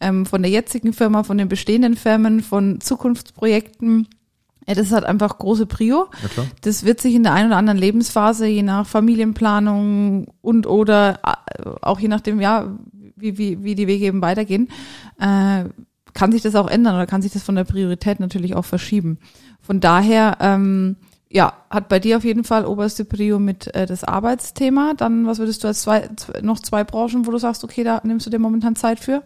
ähm, 0.00 0.24
von 0.26 0.42
der 0.42 0.50
jetzigen 0.50 0.92
Firma, 0.92 1.24
von 1.24 1.38
den 1.38 1.48
bestehenden 1.48 1.96
Firmen, 1.96 2.42
von 2.42 2.80
Zukunftsprojekten. 2.80 4.08
Ja, 4.66 4.74
das 4.74 4.92
halt 4.92 5.04
einfach 5.04 5.38
große 5.38 5.64
Prio. 5.64 6.08
Ja. 6.36 6.44
Das 6.60 6.84
wird 6.84 7.00
sich 7.00 7.14
in 7.14 7.22
der 7.22 7.32
einen 7.32 7.48
oder 7.48 7.56
anderen 7.56 7.78
Lebensphase, 7.78 8.46
je 8.46 8.62
nach 8.62 8.86
Familienplanung 8.86 10.28
und 10.42 10.66
oder 10.66 11.20
äh, 11.24 11.70
auch 11.80 11.98
je 11.98 12.08
nachdem, 12.08 12.38
ja, 12.40 12.78
wie, 13.20 13.38
wie, 13.38 13.62
wie 13.62 13.74
die 13.74 13.86
Wege 13.86 14.06
eben 14.06 14.22
weitergehen, 14.22 14.68
äh, 15.20 15.64
kann 16.14 16.32
sich 16.32 16.42
das 16.42 16.54
auch 16.54 16.68
ändern 16.68 16.94
oder 16.94 17.06
kann 17.06 17.22
sich 17.22 17.32
das 17.32 17.42
von 17.42 17.54
der 17.54 17.64
Priorität 17.64 18.18
natürlich 18.20 18.54
auch 18.56 18.64
verschieben. 18.64 19.18
Von 19.60 19.80
daher, 19.80 20.38
ähm, 20.40 20.96
ja, 21.30 21.52
hat 21.68 21.88
bei 21.88 22.00
dir 22.00 22.16
auf 22.16 22.24
jeden 22.24 22.44
Fall 22.44 22.64
oberste 22.64 23.04
Prio 23.04 23.38
mit 23.38 23.74
äh, 23.74 23.86
das 23.86 24.02
Arbeitsthema. 24.02 24.94
Dann, 24.96 25.26
was 25.26 25.38
würdest 25.38 25.62
du 25.62 25.68
als 25.68 25.82
zwei, 25.82 26.08
noch 26.42 26.58
zwei 26.60 26.84
Branchen, 26.84 27.26
wo 27.26 27.30
du 27.30 27.38
sagst, 27.38 27.64
okay, 27.64 27.84
da 27.84 28.00
nimmst 28.02 28.26
du 28.26 28.30
dir 28.30 28.38
momentan 28.38 28.76
Zeit 28.76 28.98
für? 28.98 29.22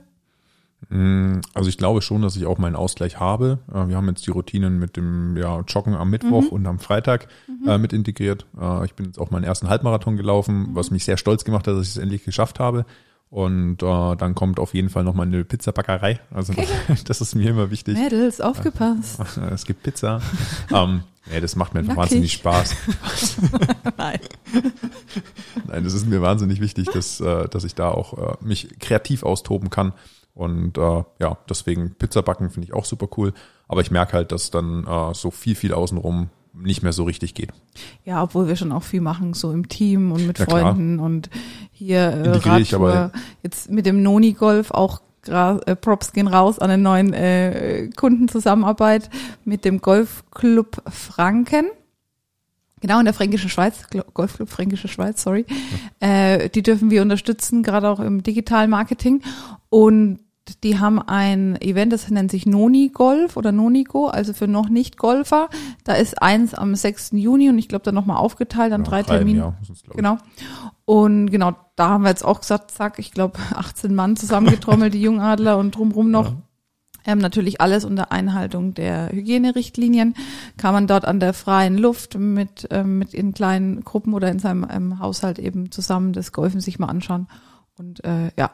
Mm, 0.89 1.41
Also 1.55 1.69
ich 1.69 1.79
glaube 1.79 2.03
schon, 2.03 2.23
dass 2.23 2.35
ich 2.35 2.45
auch 2.45 2.59
meinen 2.59 2.75
Ausgleich 2.75 3.21
habe. 3.21 3.61
Äh, 3.73 3.87
Wir 3.87 3.97
haben 3.97 4.09
jetzt 4.09 4.27
die 4.27 4.33
Routinen 4.33 4.81
mit 4.81 4.97
dem 4.97 5.37
ja, 5.37 5.61
Joggen 5.61 5.95
am 5.95 6.11
Mittwoch 6.11 6.51
und 6.51 6.67
am 6.67 6.81
Freitag 6.81 7.29
äh, 7.67 7.79
mit 7.79 7.93
integriert. 7.93 8.47
Äh, 8.61 8.85
Ich 8.85 8.95
bin 8.95 9.07
jetzt 9.07 9.19
auch 9.19 9.31
meinen 9.31 9.45
ersten 9.45 9.69
Halbmarathon 9.69 10.17
gelaufen, 10.17 10.71
was 10.73 10.91
mich 10.91 11.05
sehr 11.05 11.17
stolz 11.17 11.45
gemacht 11.45 11.69
hat, 11.69 11.77
dass 11.77 11.87
ich 11.87 11.91
es 11.91 11.99
endlich 11.99 12.25
geschafft 12.25 12.59
habe. 12.59 12.85
Und 13.33 13.83
äh, 13.83 14.17
dann 14.17 14.35
kommt 14.35 14.61
auf 14.61 14.75
jeden 14.75 14.91
Fall 14.91 15.05
noch 15.05 15.15
mal 15.15 15.23
eine 15.23 15.43
Pizzabackerei. 15.43 16.21
Also 16.31 16.53
das 17.07 17.23
ist 17.23 17.35
mir 17.35 17.49
immer 17.49 17.71
wichtig. 17.71 17.97
Mädels, 17.97 18.43
aufgepasst. 18.43 19.19
Es 19.51 19.65
gibt 19.65 19.83
Pizza. 19.83 20.21
ähm, 20.71 21.05
ja, 21.33 21.41
das 21.41 21.57
macht 21.57 21.73
mir 21.73 21.81
einfach 21.81 21.97
Nackig. 21.97 22.11
wahnsinnig 22.11 22.33
Spaß. 22.35 22.77
Nein. 23.97 24.21
Nein, 25.67 25.83
das 25.83 25.95
ist 25.95 26.07
mir 26.07 26.21
wahnsinnig 26.21 26.61
wichtig, 26.61 26.89
dass, 26.91 27.21
äh, 27.23 27.49
dass 27.49 27.65
ich 27.65 27.75
da 27.75 27.91
auch 27.91 28.19
äh, 28.19 28.37
mich 28.43 28.79
kreativ 28.81 29.23
austoben 29.23 29.71
kann. 29.71 29.95
Und 30.35 30.77
äh, 30.77 31.05
ja, 31.19 31.39
deswegen 31.49 31.95
Pizza 31.95 32.21
backen 32.21 32.51
finde 32.51 32.69
ich 32.69 32.75
auch 32.75 32.85
super 32.85 33.09
cool. 33.17 33.33
Aber 33.67 33.81
ich 33.81 33.91
merke 33.91 34.13
halt, 34.13 34.31
dass 34.31 34.51
dann 34.51 34.87
äh, 34.87 35.15
so 35.15 35.31
viel, 35.31 35.55
viel 35.55 35.73
außenrum 35.73 36.29
nicht 36.55 36.83
mehr 36.83 36.93
so 36.93 37.05
richtig 37.05 37.35
geht. 37.35 37.51
Ja, 38.05 38.23
obwohl 38.23 38.47
wir 38.49 38.57
schon 38.57 38.73
auch 38.73 38.83
viel 38.83 39.01
machen, 39.01 39.35
so 39.35 39.53
im 39.53 39.69
Team 39.69 40.13
und 40.13 40.27
mit 40.27 40.39
Ja, 40.39 40.47
klar. 40.47 40.61
Freunden 40.61 41.01
und 41.01 41.31
hier 41.71 42.01
äh, 42.13 42.27
Integriere 42.27 42.61
ich 42.61 42.73
Radtour. 42.75 42.89
aber- 42.93 43.13
Jetzt 43.43 43.71
mit 43.71 43.87
dem 43.87 44.03
Noni-Golf 44.03 44.71
auch 44.71 45.01
äh, 45.29 45.77
Props 45.77 46.13
gehen 46.13 46.27
raus 46.29 46.59
an 46.59 46.69
den 46.71 46.83
neuen 46.83 47.13
äh, 47.15 47.89
Kundenzusammenarbeit 47.97 49.09
mit 49.45 49.65
dem 49.65 49.81
Golfclub 49.81 50.83
Franken. 50.91 51.67
Genau, 52.81 52.99
in 52.99 53.05
der 53.05 53.15
Fränkischen 53.15 53.49
Schweiz, 53.49 53.85
Golfclub 54.13 54.51
Fränkische 54.51 54.89
Schweiz, 54.89 55.23
sorry. 55.23 55.47
Äh, 56.01 56.49
die 56.51 56.63
dürfen 56.63 56.91
wir 56.91 57.01
unterstützen, 57.03 57.63
gerade 57.63 57.89
auch 57.89 58.01
im 58.01 58.25
digitalen 58.25 58.69
Marketing. 58.71 59.23
Und 59.69 60.19
die 60.65 60.79
haben 60.79 61.01
ein 61.01 61.61
Event, 61.61 61.93
das 61.93 62.11
nennt 62.11 62.31
sich 62.31 62.47
Noni 62.47 62.91
Golf 62.93 63.37
oder 63.37 63.53
Nonigo, 63.53 64.09
also 64.09 64.33
für 64.33 64.49
noch 64.49 64.69
nicht 64.69 64.97
Golfer. 64.97 65.49
Da 65.85 65.95
ist 65.95 66.21
eins 66.21 66.55
am 66.55 66.75
6. 66.75 67.13
Juni 67.13 67.49
und 67.49 67.59
ich 67.59 67.69
glaube 67.69 67.85
dann 67.85 67.95
nochmal 67.95 68.17
aufgeteilt 68.17 68.73
an 68.73 68.85
Ja, 68.85 68.89
drei 68.89 69.03
ich. 69.03 69.97
Genau. 69.97 70.19
Und 70.85 71.31
genau, 71.31 71.53
da 71.77 71.91
haben 71.91 72.03
wir 72.03 72.11
jetzt 72.11 72.25
auch 72.25 72.41
gesagt, 72.41 72.71
zack, 72.71 72.99
ich 72.99 73.13
glaube 73.13 73.39
18 73.55 73.95
Mann 73.95 74.17
zusammengetrommelt, 74.17 74.95
die 74.95 75.03
Jungadler 75.03 75.59
und 75.59 75.77
drumrum 75.77 76.11
noch. 76.11 76.31
Ja. 76.31 76.43
Ähm, 77.05 77.19
natürlich 77.19 77.61
alles 77.61 77.85
unter 77.85 78.13
Einhaltung 78.13 78.75
der 78.75 79.11
Hygienerichtlinien. 79.11 80.15
Kann 80.57 80.73
man 80.73 80.87
dort 80.87 81.05
an 81.05 81.19
der 81.19 81.35
freien 81.35 81.77
Luft 81.77 82.17
mit, 82.17 82.69
ähm, 82.71 82.99
mit 82.99 83.13
in 83.13 83.35
kleinen 83.35 83.83
Gruppen 83.83 84.15
oder 84.15 84.31
in 84.31 84.39
seinem 84.39 84.67
ähm, 84.71 85.01
Haushalt 85.01 85.41
eben 85.41 85.73
zusammen 85.73 86.13
das 86.13 86.31
Golfen 86.31 86.61
sich 86.61 86.79
mal 86.79 86.87
anschauen. 86.87 87.27
Und 87.77 88.05
äh, 88.05 88.31
ja, 88.39 88.53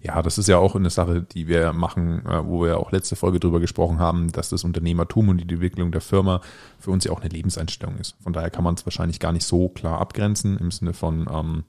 Ja, 0.00 0.22
das 0.22 0.38
ist 0.38 0.48
ja 0.48 0.58
auch 0.58 0.74
eine 0.76 0.90
Sache, 0.90 1.22
die 1.22 1.48
wir 1.48 1.72
machen, 1.72 2.24
äh, 2.26 2.44
wo 2.46 2.62
wir 2.64 2.78
auch 2.78 2.92
letzte 2.92 3.16
Folge 3.16 3.40
drüber 3.40 3.60
gesprochen 3.60 3.98
haben, 3.98 4.30
dass 4.32 4.48
das 4.48 4.64
Unternehmertum 4.64 5.28
und 5.28 5.38
die 5.38 5.42
Entwicklung 5.54 5.92
der 5.92 6.00
Firma 6.00 6.40
für 6.78 6.90
uns 6.90 7.04
ja 7.04 7.12
auch 7.12 7.20
eine 7.20 7.28
Lebenseinstellung 7.30 7.96
ist. 7.98 8.16
Von 8.22 8.32
daher 8.32 8.50
kann 8.50 8.64
man 8.64 8.74
es 8.74 8.86
wahrscheinlich 8.86 9.20
gar 9.20 9.32
nicht 9.32 9.44
so 9.46 9.68
klar 9.68 10.00
abgrenzen 10.00 10.56
im 10.58 10.70
Sinne 10.70 10.92
von, 10.94 11.26
ähm, 11.32 11.64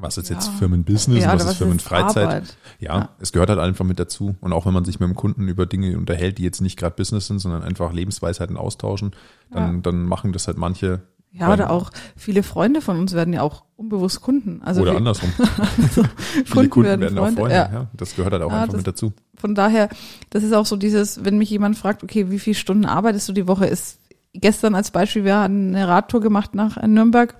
Was 0.00 0.16
ist 0.16 0.28
Ja. 0.30 0.36
jetzt 0.36 0.50
Firmenbusiness, 0.50 1.24
Ja, 1.24 1.34
was 1.34 1.42
oder 1.42 1.50
ist 1.50 1.56
Firmenfreizeit? 1.58 2.56
Ja, 2.78 2.96
Ja. 2.98 3.08
es 3.18 3.32
gehört 3.32 3.48
halt 3.50 3.58
einfach 3.58 3.84
mit 3.84 3.98
dazu. 3.98 4.36
Und 4.40 4.52
auch 4.52 4.64
wenn 4.64 4.72
man 4.72 4.84
sich 4.84 5.00
mit 5.00 5.08
dem 5.08 5.16
Kunden 5.16 5.48
über 5.48 5.66
Dinge 5.66 5.98
unterhält, 5.98 6.38
die 6.38 6.44
jetzt 6.44 6.60
nicht 6.60 6.78
gerade 6.78 6.94
Business 6.94 7.26
sind, 7.26 7.40
sondern 7.40 7.64
einfach 7.64 7.92
Lebensweisheiten 7.92 8.56
austauschen, 8.56 9.10
dann, 9.50 9.74
Ja. 9.74 9.80
dann 9.80 10.04
machen 10.04 10.32
das 10.32 10.46
halt 10.46 10.56
manche. 10.56 11.00
Ja, 11.32 11.52
oder 11.52 11.70
auch 11.70 11.90
viele 12.16 12.42
Freunde 12.42 12.80
von 12.80 12.98
uns 12.98 13.12
werden 13.12 13.32
ja 13.34 13.42
auch 13.42 13.64
unbewusst 13.76 14.22
Kunden. 14.22 14.60
Also 14.64 14.82
oder 14.82 14.96
andersrum. 14.96 15.30
Viele 15.36 16.08
Kunden 16.50 16.70
Kunden 16.70 16.88
werden 16.88 17.00
werden 17.02 17.18
auch 17.18 17.30
Freunde, 17.30 17.54
ja. 17.54 17.70
Ja. 17.72 17.86
Das 17.96 18.16
gehört 18.16 18.32
halt 18.32 18.42
auch 18.42 18.50
Ja, 18.50 18.56
einfach 18.62 18.68
das- 18.72 18.78
mit 18.78 18.86
dazu. 18.86 19.12
von 19.36 19.54
daher, 19.54 19.88
das 20.30 20.42
ist 20.42 20.52
auch 20.54 20.66
so 20.66 20.76
dieses, 20.76 21.24
wenn 21.24 21.38
mich 21.38 21.50
jemand 21.50 21.76
fragt, 21.76 22.02
okay, 22.02 22.30
wie 22.30 22.38
viele 22.38 22.54
Stunden 22.56 22.86
arbeitest 22.86 23.28
du 23.28 23.32
die 23.32 23.46
Woche, 23.46 23.66
ist 23.66 24.00
gestern 24.32 24.74
als 24.74 24.90
Beispiel, 24.90 25.24
wir 25.24 25.38
hatten 25.38 25.74
eine 25.76 25.86
Radtour 25.86 26.20
gemacht 26.20 26.54
nach 26.54 26.76
äh, 26.76 26.88
Nürnberg. 26.88 27.34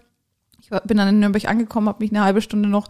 Ich 0.61 0.71
war, 0.71 0.81
bin 0.83 0.97
dann 0.99 1.09
in 1.09 1.19
Nürnberg 1.21 1.49
angekommen, 1.49 1.89
habe 1.89 2.05
mich 2.05 2.11
eine 2.13 2.23
halbe 2.23 2.43
Stunde 2.43 2.69
noch 2.69 2.89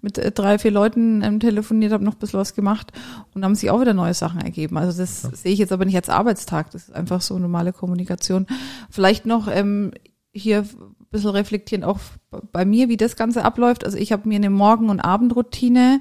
mit 0.00 0.16
äh, 0.16 0.30
drei, 0.30 0.58
vier 0.58 0.70
Leuten 0.70 1.22
ähm, 1.22 1.40
telefoniert, 1.40 1.92
habe 1.92 2.04
noch 2.04 2.14
ein 2.14 2.18
bisschen 2.18 2.38
was 2.40 2.54
gemacht 2.54 2.92
und 3.34 3.44
haben 3.44 3.54
sich 3.56 3.70
auch 3.70 3.80
wieder 3.80 3.94
neue 3.94 4.14
Sachen 4.14 4.40
ergeben. 4.40 4.78
Also 4.78 4.96
das 4.98 5.22
sehe 5.22 5.52
ich 5.52 5.58
jetzt 5.58 5.72
aber 5.72 5.84
nicht 5.84 5.96
als 5.96 6.08
Arbeitstag, 6.08 6.70
das 6.70 6.84
ist 6.88 6.94
einfach 6.94 7.20
so 7.20 7.38
normale 7.38 7.72
Kommunikation. 7.72 8.46
Vielleicht 8.90 9.26
noch 9.26 9.48
ähm, 9.50 9.90
hier 10.36 10.60
ein 10.60 11.06
bisschen 11.10 11.30
reflektieren 11.30 11.84
auch 11.84 11.98
bei 12.52 12.64
mir, 12.64 12.88
wie 12.88 12.96
das 12.96 13.16
Ganze 13.16 13.44
abläuft. 13.44 13.84
Also 13.84 13.98
ich 13.98 14.12
habe 14.12 14.28
mir 14.28 14.36
eine 14.36 14.50
Morgen- 14.50 14.90
und 14.90 15.00
Abendroutine 15.00 16.00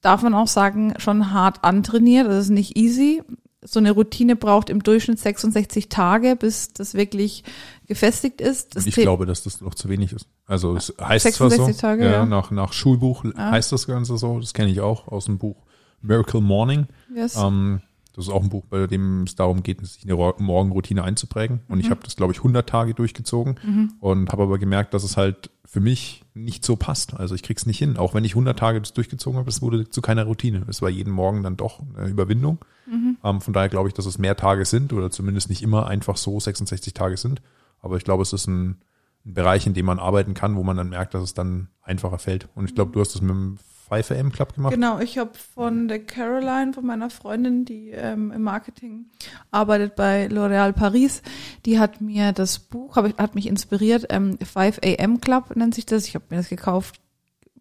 darf 0.00 0.22
man 0.22 0.34
auch 0.34 0.46
sagen, 0.46 0.94
schon 0.98 1.32
hart 1.32 1.62
antrainiert. 1.62 2.26
Das 2.26 2.44
ist 2.44 2.50
nicht 2.50 2.76
easy. 2.76 3.22
So 3.62 3.78
eine 3.78 3.90
Routine 3.90 4.36
braucht 4.36 4.70
im 4.70 4.82
Durchschnitt 4.82 5.18
66 5.18 5.90
Tage, 5.90 6.34
bis 6.34 6.72
das 6.72 6.94
wirklich 6.94 7.44
gefestigt 7.86 8.40
ist. 8.40 8.74
Das 8.74 8.86
ich 8.86 8.94
glaube, 8.94 9.26
dass 9.26 9.42
das 9.42 9.60
noch 9.60 9.74
zu 9.74 9.90
wenig 9.90 10.12
ist. 10.12 10.26
Also 10.46 10.76
es 10.76 10.94
heißt 10.98 11.34
zwar 11.34 11.50
so, 11.50 11.56
66 11.56 11.80
Tage, 11.80 12.04
ja. 12.10 12.24
nach, 12.24 12.50
nach 12.50 12.72
Schulbuch 12.72 13.24
heißt 13.36 13.70
das 13.70 13.86
Ganze 13.86 14.16
so, 14.16 14.40
das 14.40 14.54
kenne 14.54 14.70
ich 14.70 14.80
auch 14.80 15.08
aus 15.08 15.26
dem 15.26 15.36
Buch 15.36 15.66
Miracle 16.00 16.40
Morning. 16.40 16.86
Yes. 17.14 17.36
Ähm, 17.36 17.82
das 18.20 18.28
ist 18.28 18.32
auch 18.32 18.42
ein 18.42 18.48
Buch, 18.50 18.64
bei 18.70 18.86
dem 18.86 19.24
es 19.24 19.34
darum 19.34 19.62
geht, 19.62 19.84
sich 19.86 20.04
eine 20.04 20.14
Ro- 20.14 20.34
Morgenroutine 20.38 21.02
einzuprägen. 21.04 21.60
Und 21.68 21.76
Mhm. 21.78 21.80
ich 21.80 21.90
habe 21.90 22.00
das, 22.04 22.16
glaube 22.16 22.32
ich, 22.32 22.38
100 22.38 22.68
Tage 22.68 22.94
durchgezogen 22.94 23.56
und 24.00 24.30
habe 24.32 24.42
aber 24.44 24.58
gemerkt, 24.58 24.94
dass 24.94 25.02
es 25.04 25.16
halt 25.16 25.50
für 25.64 25.80
mich 25.80 26.24
nicht 26.34 26.64
so 26.64 26.76
passt. 26.76 27.14
Also 27.14 27.34
ich 27.34 27.42
krieg's 27.42 27.64
nicht 27.66 27.78
hin. 27.78 27.96
Auch 27.96 28.12
wenn 28.14 28.24
ich 28.24 28.32
100 28.32 28.58
Tage 28.58 28.80
das 28.80 28.92
durchgezogen 28.92 29.38
habe, 29.38 29.48
es 29.48 29.62
wurde 29.62 29.88
zu 29.88 30.00
keiner 30.02 30.24
Routine. 30.24 30.64
Es 30.68 30.82
war 30.82 30.88
jeden 30.90 31.12
Morgen 31.12 31.42
dann 31.42 31.56
doch 31.56 31.80
eine 31.96 32.08
Überwindung. 32.08 32.58
Mhm. 32.86 33.18
Ähm, 33.22 33.40
von 33.40 33.52
daher 33.52 33.68
glaube 33.68 33.88
ich, 33.88 33.94
dass 33.94 34.06
es 34.06 34.18
mehr 34.18 34.36
Tage 34.36 34.64
sind 34.64 34.92
oder 34.92 35.10
zumindest 35.10 35.48
nicht 35.48 35.62
immer 35.62 35.86
einfach 35.86 36.16
so 36.16 36.40
66 36.40 36.92
Tage 36.94 37.16
sind. 37.16 37.40
Aber 37.80 37.96
ich 37.96 38.04
glaube, 38.04 38.22
es 38.22 38.32
ist 38.32 38.46
ein, 38.48 38.78
ein 39.24 39.34
Bereich, 39.34 39.66
in 39.66 39.74
dem 39.74 39.86
man 39.86 39.98
arbeiten 40.00 40.34
kann, 40.34 40.56
wo 40.56 40.62
man 40.64 40.76
dann 40.76 40.88
merkt, 40.88 41.14
dass 41.14 41.22
es 41.22 41.34
dann 41.34 41.68
einfacher 41.82 42.18
fällt. 42.18 42.48
Und 42.56 42.64
ich 42.64 42.74
glaube, 42.74 42.90
du 42.92 43.00
hast 43.00 43.14
das 43.14 43.22
mit 43.22 43.30
dem 43.30 43.58
5am 43.90 44.30
Club 44.30 44.54
gemacht. 44.54 44.74
Genau, 44.74 44.98
ich 45.00 45.18
habe 45.18 45.32
von 45.54 45.88
der 45.88 46.00
Caroline, 46.00 46.72
von 46.72 46.86
meiner 46.86 47.10
Freundin, 47.10 47.64
die 47.64 47.90
ähm, 47.90 48.30
im 48.30 48.42
Marketing 48.42 49.06
arbeitet 49.50 49.96
bei 49.96 50.26
L'Oréal 50.26 50.72
Paris, 50.72 51.22
die 51.66 51.78
hat 51.78 52.00
mir 52.00 52.32
das 52.32 52.58
Buch, 52.58 52.96
hab, 52.96 53.18
hat 53.18 53.34
mich 53.34 53.46
inspiriert, 53.46 54.06
ähm, 54.10 54.38
5 54.38 54.80
AM 54.84 55.20
Club 55.20 55.56
nennt 55.56 55.74
sich 55.74 55.86
das. 55.86 56.06
Ich 56.06 56.14
habe 56.14 56.26
mir 56.30 56.36
das 56.36 56.48
gekauft, 56.48 57.00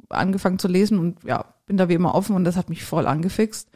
angefangen 0.10 0.60
zu 0.60 0.68
lesen 0.68 1.00
und 1.00 1.24
ja, 1.24 1.46
bin 1.66 1.78
da 1.78 1.90
wie 1.90 1.94
immer 1.94 2.16
offen 2.16 2.36
und 2.36 2.44
das 2.44 2.56
hat 2.56 2.70
mich 2.70 2.84
voll 2.84 3.08
angefixt. 3.08 3.70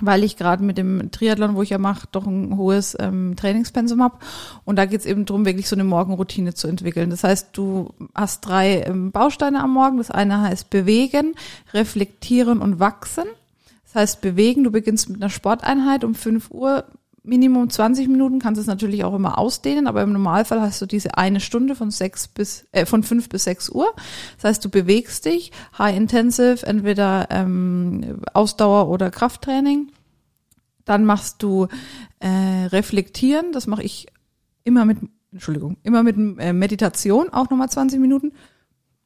Weil 0.00 0.24
ich 0.24 0.36
gerade 0.36 0.62
mit 0.62 0.76
dem 0.76 1.10
Triathlon, 1.10 1.56
wo 1.56 1.62
ich 1.62 1.70
ja 1.70 1.78
mache, 1.78 2.06
doch 2.12 2.26
ein 2.26 2.56
hohes 2.56 2.96
ähm, 3.00 3.34
Trainingspensum 3.36 4.02
habe. 4.02 4.18
Und 4.64 4.76
da 4.76 4.84
geht 4.84 5.00
es 5.00 5.06
eben 5.06 5.24
darum, 5.24 5.46
wirklich 5.46 5.68
so 5.68 5.76
eine 5.76 5.84
Morgenroutine 5.84 6.52
zu 6.52 6.68
entwickeln. 6.68 7.10
Das 7.10 7.24
heißt, 7.24 7.48
du 7.52 7.94
hast 8.14 8.42
drei 8.42 8.82
ähm, 8.82 9.10
Bausteine 9.10 9.62
am 9.62 9.72
Morgen. 9.72 9.98
Das 9.98 10.10
eine 10.10 10.42
heißt 10.42 10.68
bewegen, 10.68 11.34
reflektieren 11.72 12.60
und 12.60 12.78
wachsen. 12.78 13.24
Das 13.84 13.94
heißt 13.94 14.20
bewegen, 14.20 14.64
du 14.64 14.70
beginnst 14.70 15.08
mit 15.08 15.22
einer 15.22 15.30
Sporteinheit 15.30 16.04
um 16.04 16.14
5 16.14 16.50
Uhr, 16.50 16.84
Minimum 17.26 17.68
20 17.68 18.08
Minuten, 18.08 18.38
kannst 18.38 18.60
es 18.60 18.66
natürlich 18.66 19.04
auch 19.04 19.14
immer 19.14 19.38
ausdehnen, 19.38 19.86
aber 19.86 20.02
im 20.02 20.12
Normalfall 20.12 20.60
hast 20.60 20.80
du 20.80 20.86
diese 20.86 21.18
eine 21.18 21.40
Stunde 21.40 21.74
von 21.74 21.90
sechs 21.90 22.28
bis 22.28 22.66
äh, 22.72 22.86
von 22.86 23.02
fünf 23.02 23.28
bis 23.28 23.44
sechs 23.44 23.68
Uhr. 23.68 23.92
Das 24.36 24.44
heißt, 24.44 24.64
du 24.64 24.70
bewegst 24.70 25.24
dich, 25.24 25.52
high 25.78 25.96
intensive, 25.96 26.66
entweder 26.66 27.28
ähm, 27.30 28.20
Ausdauer 28.32 28.88
oder 28.88 29.10
Krafttraining. 29.10 29.88
Dann 30.84 31.04
machst 31.04 31.42
du 31.42 31.66
äh, 32.20 32.66
reflektieren, 32.66 33.52
das 33.52 33.66
mache 33.66 33.82
ich 33.82 34.06
immer 34.62 34.84
mit, 34.84 34.98
Entschuldigung, 35.32 35.76
immer 35.82 36.02
mit 36.02 36.16
äh, 36.38 36.52
Meditation, 36.52 37.30
auch 37.30 37.50
nochmal 37.50 37.68
20 37.68 38.00
Minuten. 38.00 38.32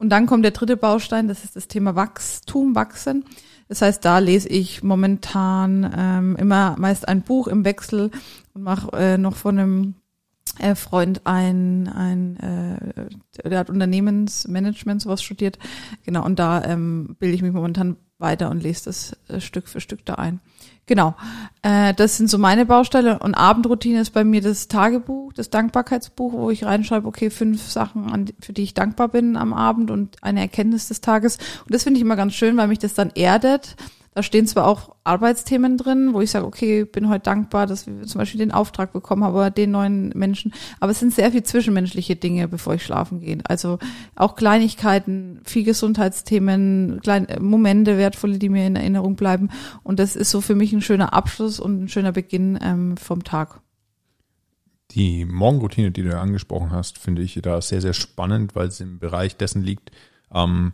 Und 0.01 0.09
dann 0.09 0.25
kommt 0.25 0.43
der 0.43 0.49
dritte 0.49 0.77
Baustein, 0.77 1.27
das 1.27 1.43
ist 1.43 1.55
das 1.55 1.67
Thema 1.67 1.95
Wachstum, 1.95 2.73
Wachsen. 2.73 3.23
Das 3.67 3.83
heißt, 3.83 4.03
da 4.03 4.17
lese 4.17 4.49
ich 4.49 4.81
momentan 4.81 5.93
ähm, 5.95 6.35
immer 6.37 6.75
meist 6.79 7.07
ein 7.07 7.21
Buch 7.21 7.47
im 7.47 7.65
Wechsel 7.65 8.09
und 8.55 8.63
mache 8.63 8.97
äh, 8.97 9.17
noch 9.19 9.35
von 9.35 9.59
einem 9.59 9.93
äh, 10.57 10.73
Freund 10.73 11.21
ein, 11.25 11.87
ein 11.87 12.35
äh, 12.39 13.47
der 13.47 13.59
hat 13.59 13.69
Unternehmensmanagement 13.69 15.03
sowas 15.03 15.21
studiert. 15.21 15.59
Genau, 16.03 16.25
und 16.25 16.39
da 16.39 16.63
ähm, 16.63 17.15
bilde 17.19 17.35
ich 17.35 17.43
mich 17.43 17.53
momentan 17.53 17.95
weiter 18.17 18.49
und 18.49 18.63
lese 18.63 18.85
das 18.85 19.15
äh, 19.27 19.39
Stück 19.39 19.67
für 19.67 19.81
Stück 19.81 20.03
da 20.03 20.15
ein. 20.15 20.39
Genau, 20.87 21.15
äh, 21.61 21.93
das 21.93 22.17
sind 22.17 22.29
so 22.29 22.37
meine 22.37 22.65
Baustelle. 22.65 23.19
Und 23.19 23.35
Abendroutine 23.35 24.01
ist 24.01 24.11
bei 24.11 24.23
mir 24.23 24.41
das 24.41 24.67
Tagebuch, 24.67 25.31
das 25.33 25.49
Dankbarkeitsbuch, 25.49 26.33
wo 26.33 26.49
ich 26.49 26.65
reinschreibe, 26.65 27.07
okay, 27.07 27.29
fünf 27.29 27.69
Sachen, 27.69 28.11
an, 28.11 28.25
für 28.39 28.51
die 28.51 28.63
ich 28.63 28.73
dankbar 28.73 29.07
bin 29.07 29.37
am 29.37 29.53
Abend 29.53 29.91
und 29.91 30.17
eine 30.21 30.41
Erkenntnis 30.41 30.87
des 30.87 31.01
Tages. 31.01 31.37
Und 31.65 31.73
das 31.73 31.83
finde 31.83 31.97
ich 31.97 32.03
immer 32.03 32.15
ganz 32.15 32.33
schön, 32.33 32.57
weil 32.57 32.67
mich 32.67 32.79
das 32.79 32.93
dann 32.93 33.11
erdet. 33.11 33.75
Da 34.13 34.23
stehen 34.23 34.45
zwar 34.45 34.67
auch 34.67 34.93
Arbeitsthemen 35.05 35.77
drin, 35.77 36.13
wo 36.13 36.19
ich 36.19 36.31
sage, 36.31 36.45
okay, 36.45 36.83
bin 36.83 37.07
heute 37.07 37.23
dankbar, 37.23 37.65
dass 37.65 37.87
wir 37.87 38.03
zum 38.03 38.19
Beispiel 38.19 38.39
den 38.39 38.51
Auftrag 38.51 38.91
bekommen 38.91 39.23
haben, 39.23 39.53
den 39.53 39.71
neuen 39.71 40.09
Menschen. 40.09 40.53
Aber 40.81 40.91
es 40.91 40.99
sind 40.99 41.13
sehr 41.13 41.31
viel 41.31 41.43
zwischenmenschliche 41.43 42.17
Dinge, 42.17 42.49
bevor 42.49 42.73
ich 42.73 42.83
schlafen 42.83 43.21
gehe. 43.21 43.37
Also 43.45 43.79
auch 44.15 44.35
Kleinigkeiten, 44.35 45.39
viel 45.45 45.63
Gesundheitsthemen, 45.63 46.99
kleine 47.01 47.29
äh, 47.29 47.39
Momente, 47.39 47.97
wertvolle, 47.97 48.37
die 48.37 48.49
mir 48.49 48.67
in 48.67 48.75
Erinnerung 48.75 49.15
bleiben. 49.15 49.49
Und 49.81 49.97
das 49.97 50.17
ist 50.17 50.29
so 50.29 50.41
für 50.41 50.55
mich 50.55 50.73
ein 50.73 50.81
schöner 50.81 51.13
Abschluss 51.13 51.61
und 51.61 51.83
ein 51.83 51.87
schöner 51.87 52.11
Beginn 52.11 52.59
ähm, 52.61 52.97
vom 52.97 53.23
Tag. 53.23 53.61
Die 54.91 55.23
Morgenroutine, 55.23 55.91
die 55.91 56.03
du 56.03 56.19
angesprochen 56.19 56.71
hast, 56.71 56.97
finde 56.97 57.21
ich 57.21 57.39
da 57.41 57.61
sehr, 57.61 57.79
sehr 57.79 57.93
spannend, 57.93 58.55
weil 58.55 58.67
es 58.67 58.81
im 58.81 58.99
Bereich 58.99 59.37
dessen 59.37 59.63
liegt, 59.63 59.91
ähm, 60.33 60.73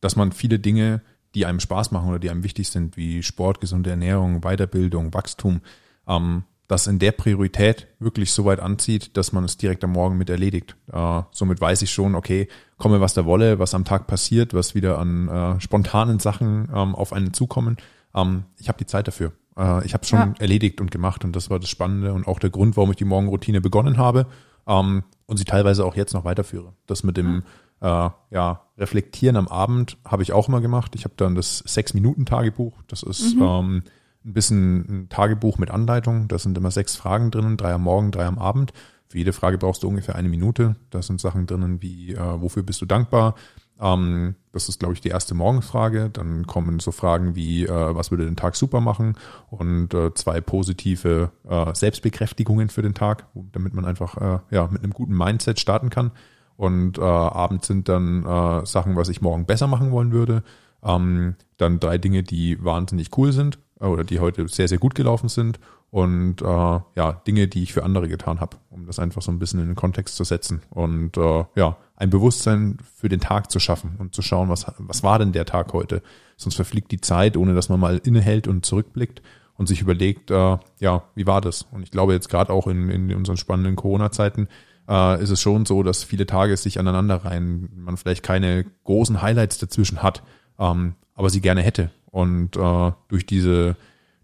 dass 0.00 0.16
man 0.16 0.32
viele 0.32 0.58
Dinge, 0.58 1.02
die 1.34 1.46
einem 1.46 1.60
Spaß 1.60 1.90
machen 1.90 2.08
oder 2.08 2.18
die 2.18 2.30
einem 2.30 2.42
wichtig 2.44 2.68
sind, 2.68 2.96
wie 2.96 3.22
Sport, 3.22 3.60
gesunde 3.60 3.90
Ernährung, 3.90 4.40
Weiterbildung, 4.40 5.12
Wachstum, 5.14 5.60
ähm, 6.06 6.44
das 6.66 6.86
in 6.86 6.98
der 6.98 7.12
Priorität 7.12 7.86
wirklich 7.98 8.30
so 8.30 8.44
weit 8.44 8.60
anzieht, 8.60 9.16
dass 9.16 9.32
man 9.32 9.44
es 9.44 9.56
direkt 9.56 9.82
am 9.84 9.92
Morgen 9.92 10.18
mit 10.18 10.28
erledigt. 10.28 10.76
Äh, 10.92 11.22
somit 11.30 11.60
weiß 11.60 11.80
ich 11.82 11.90
schon, 11.90 12.14
okay, 12.14 12.48
komme 12.76 13.00
was 13.00 13.14
da 13.14 13.24
wolle, 13.24 13.58
was 13.58 13.74
am 13.74 13.84
Tag 13.86 14.06
passiert, 14.06 14.52
was 14.52 14.74
wieder 14.74 14.98
an 14.98 15.28
äh, 15.28 15.60
spontanen 15.60 16.18
Sachen 16.18 16.68
ähm, 16.74 16.94
auf 16.94 17.12
einen 17.14 17.32
zukommen. 17.32 17.78
Ähm, 18.14 18.44
ich 18.58 18.68
habe 18.68 18.78
die 18.78 18.86
Zeit 18.86 19.08
dafür. 19.08 19.32
Äh, 19.56 19.84
ich 19.86 19.94
habe 19.94 20.02
es 20.02 20.08
schon 20.08 20.18
Ja. 20.18 20.34
erledigt 20.40 20.80
und 20.80 20.90
gemacht 20.90 21.24
und 21.24 21.34
das 21.34 21.48
war 21.48 21.58
das 21.58 21.70
Spannende 21.70 22.12
und 22.12 22.26
auch 22.26 22.38
der 22.38 22.50
Grund, 22.50 22.76
warum 22.76 22.90
ich 22.90 22.96
die 22.96 23.06
Morgenroutine 23.06 23.62
begonnen 23.62 23.96
habe 23.96 24.26
ähm, 24.66 25.04
und 25.26 25.38
sie 25.38 25.44
teilweise 25.44 25.86
auch 25.86 25.96
jetzt 25.96 26.12
noch 26.12 26.24
weiterführe. 26.24 26.74
Das 26.86 27.02
mit 27.02 27.16
dem 27.16 27.42
äh, 27.80 28.10
ja, 28.30 28.62
Reflektieren 28.78 29.36
am 29.36 29.48
Abend 29.48 29.96
habe 30.04 30.22
ich 30.22 30.32
auch 30.32 30.48
immer 30.48 30.60
gemacht. 30.60 30.94
Ich 30.94 31.04
habe 31.04 31.14
dann 31.16 31.34
das 31.34 31.58
Sechs-Minuten-Tagebuch. 31.58 32.74
Das 32.86 33.02
ist 33.02 33.34
ähm, 33.34 33.82
ein 34.24 34.32
bisschen 34.32 34.78
ein 34.88 35.08
Tagebuch 35.08 35.58
mit 35.58 35.70
Anleitung. 35.70 36.28
Da 36.28 36.38
sind 36.38 36.56
immer 36.56 36.70
sechs 36.70 36.94
Fragen 36.94 37.30
drinnen, 37.30 37.56
drei 37.56 37.72
am 37.72 37.82
Morgen, 37.82 38.12
drei 38.12 38.26
am 38.26 38.38
Abend. 38.38 38.72
Für 39.08 39.18
jede 39.18 39.32
Frage 39.32 39.58
brauchst 39.58 39.82
du 39.82 39.88
ungefähr 39.88 40.14
eine 40.14 40.28
Minute. 40.28 40.76
Da 40.90 41.02
sind 41.02 41.20
Sachen 41.20 41.46
drinnen 41.46 41.82
wie, 41.82 42.14
äh, 42.14 42.40
wofür 42.40 42.62
bist 42.62 42.80
du 42.80 42.86
dankbar? 42.86 43.34
Ähm, 43.80 44.34
das 44.52 44.68
ist, 44.68 44.78
glaube 44.80 44.94
ich, 44.94 45.00
die 45.00 45.08
erste 45.08 45.34
Morgenfrage. 45.34 46.10
Dann 46.10 46.46
kommen 46.46 46.78
so 46.78 46.92
Fragen 46.92 47.34
wie, 47.34 47.64
äh, 47.64 47.94
was 47.94 48.10
würde 48.10 48.26
den 48.26 48.36
Tag 48.36 48.54
super 48.54 48.80
machen? 48.80 49.16
Und 49.50 49.94
äh, 49.94 50.12
zwei 50.14 50.40
positive 50.40 51.30
äh, 51.48 51.74
Selbstbekräftigungen 51.74 52.68
für 52.68 52.82
den 52.82 52.94
Tag, 52.94 53.26
damit 53.52 53.74
man 53.74 53.84
einfach 53.84 54.16
äh, 54.16 54.54
ja, 54.54 54.68
mit 54.68 54.82
einem 54.82 54.92
guten 54.92 55.16
Mindset 55.16 55.58
starten 55.58 55.90
kann. 55.90 56.12
Und 56.58 56.98
äh, 56.98 57.02
abends 57.02 57.68
sind 57.68 57.88
dann 57.88 58.24
äh, 58.24 58.66
Sachen, 58.66 58.96
was 58.96 59.08
ich 59.08 59.22
morgen 59.22 59.46
besser 59.46 59.68
machen 59.68 59.92
wollen 59.92 60.10
würde. 60.10 60.42
Ähm, 60.82 61.36
dann 61.56 61.78
drei 61.78 61.98
Dinge, 61.98 62.24
die 62.24 62.62
wahnsinnig 62.62 63.16
cool 63.16 63.30
sind 63.30 63.60
äh, 63.80 63.86
oder 63.86 64.02
die 64.02 64.18
heute 64.18 64.46
sehr, 64.48 64.66
sehr 64.66 64.78
gut 64.78 64.96
gelaufen 64.96 65.28
sind. 65.28 65.60
Und 65.90 66.42
äh, 66.42 66.44
ja, 66.44 67.12
Dinge, 67.28 67.46
die 67.46 67.62
ich 67.62 67.72
für 67.72 67.84
andere 67.84 68.08
getan 68.08 68.40
habe, 68.40 68.56
um 68.70 68.86
das 68.86 68.98
einfach 68.98 69.22
so 69.22 69.30
ein 69.30 69.38
bisschen 69.38 69.60
in 69.60 69.68
den 69.68 69.76
Kontext 69.76 70.16
zu 70.16 70.24
setzen. 70.24 70.62
Und 70.70 71.16
äh, 71.16 71.44
ja, 71.54 71.76
ein 71.94 72.10
Bewusstsein 72.10 72.78
für 72.96 73.08
den 73.08 73.20
Tag 73.20 73.52
zu 73.52 73.60
schaffen 73.60 73.94
und 73.98 74.12
zu 74.12 74.20
schauen, 74.20 74.48
was, 74.48 74.66
was 74.78 75.04
war 75.04 75.20
denn 75.20 75.30
der 75.30 75.46
Tag 75.46 75.72
heute? 75.72 76.02
Sonst 76.36 76.56
verfliegt 76.56 76.90
die 76.90 77.00
Zeit, 77.00 77.36
ohne 77.36 77.54
dass 77.54 77.68
man 77.68 77.78
mal 77.78 77.98
innehält 77.98 78.48
und 78.48 78.66
zurückblickt 78.66 79.22
und 79.56 79.68
sich 79.68 79.80
überlegt, 79.80 80.32
äh, 80.32 80.58
ja, 80.80 81.04
wie 81.14 81.26
war 81.28 81.40
das? 81.40 81.68
Und 81.70 81.84
ich 81.84 81.92
glaube 81.92 82.14
jetzt 82.14 82.28
gerade 82.28 82.52
auch 82.52 82.66
in, 82.66 82.90
in 82.90 83.14
unseren 83.14 83.36
spannenden 83.36 83.76
Corona-Zeiten, 83.76 84.48
äh, 84.88 85.22
ist 85.22 85.30
es 85.30 85.40
schon 85.40 85.66
so, 85.66 85.82
dass 85.82 86.04
viele 86.04 86.26
Tage 86.26 86.56
sich 86.56 86.78
aneinander 86.80 87.24
rein, 87.24 87.68
man 87.74 87.96
vielleicht 87.96 88.22
keine 88.22 88.64
großen 88.84 89.22
Highlights 89.22 89.58
dazwischen 89.58 90.02
hat, 90.02 90.22
ähm, 90.58 90.94
aber 91.14 91.30
sie 91.30 91.40
gerne 91.40 91.62
hätte. 91.62 91.90
Und 92.10 92.56
äh, 92.56 92.92
durch 93.08 93.26
diese 93.26 93.76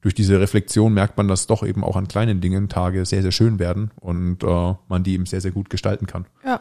durch 0.04 0.14
diese 0.14 0.38
Reflexion 0.38 0.92
merkt 0.92 1.16
man, 1.16 1.28
dass 1.28 1.46
doch 1.46 1.62
eben 1.62 1.82
auch 1.82 1.96
an 1.96 2.08
kleinen 2.08 2.42
Dingen 2.42 2.68
Tage 2.68 3.06
sehr, 3.06 3.22
sehr 3.22 3.32
schön 3.32 3.58
werden 3.58 3.90
und 3.98 4.44
äh, 4.44 4.74
man 4.86 5.02
die 5.02 5.14
eben 5.14 5.24
sehr, 5.24 5.40
sehr 5.40 5.50
gut 5.50 5.70
gestalten 5.70 6.06
kann. 6.06 6.26
Ja. 6.44 6.60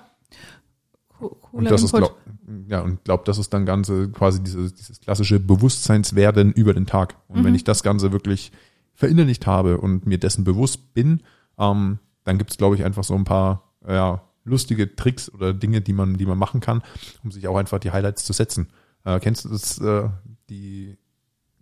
Cooler 1.19 1.37
und 1.51 1.65
das 1.65 1.81
Input. 1.81 1.83
ist, 1.83 2.07
glaub, 2.07 2.17
ja, 2.69 2.79
und 2.79 3.03
glaube, 3.03 3.23
das 3.25 3.37
ist 3.37 3.53
dann 3.53 3.65
ganze 3.65 4.09
quasi 4.09 4.41
dieses, 4.41 4.73
dieses 4.75 5.01
klassische 5.01 5.41
Bewusstseinswerden 5.41 6.53
über 6.53 6.73
den 6.73 6.85
Tag. 6.85 7.15
Und 7.27 7.41
mhm. 7.41 7.43
wenn 7.43 7.55
ich 7.55 7.65
das 7.65 7.83
Ganze 7.83 8.13
wirklich 8.13 8.53
verinnerlicht 8.93 9.45
habe 9.45 9.77
und 9.77 10.07
mir 10.07 10.19
dessen 10.19 10.45
bewusst 10.45 10.93
bin, 10.93 11.21
ähm, 11.59 11.99
dann 12.23 12.37
gibt 12.37 12.51
es, 12.51 12.57
glaube 12.57 12.75
ich, 12.75 12.85
einfach 12.85 13.03
so 13.03 13.13
ein 13.13 13.25
paar 13.25 13.72
ja, 13.87 14.21
lustige 14.45 14.95
Tricks 14.95 15.33
oder 15.33 15.53
Dinge, 15.53 15.81
die 15.81 15.93
man, 15.93 16.15
die 16.15 16.25
man 16.25 16.37
machen 16.37 16.59
kann, 16.59 16.83
um 17.23 17.31
sich 17.31 17.47
auch 17.47 17.57
einfach 17.57 17.79
die 17.79 17.91
Highlights 17.91 18.25
zu 18.25 18.33
setzen. 18.33 18.67
Äh, 19.05 19.19
kennst 19.19 19.45
du 19.45 19.49
das, 19.49 19.79
äh, 19.79 20.09
die 20.49 20.97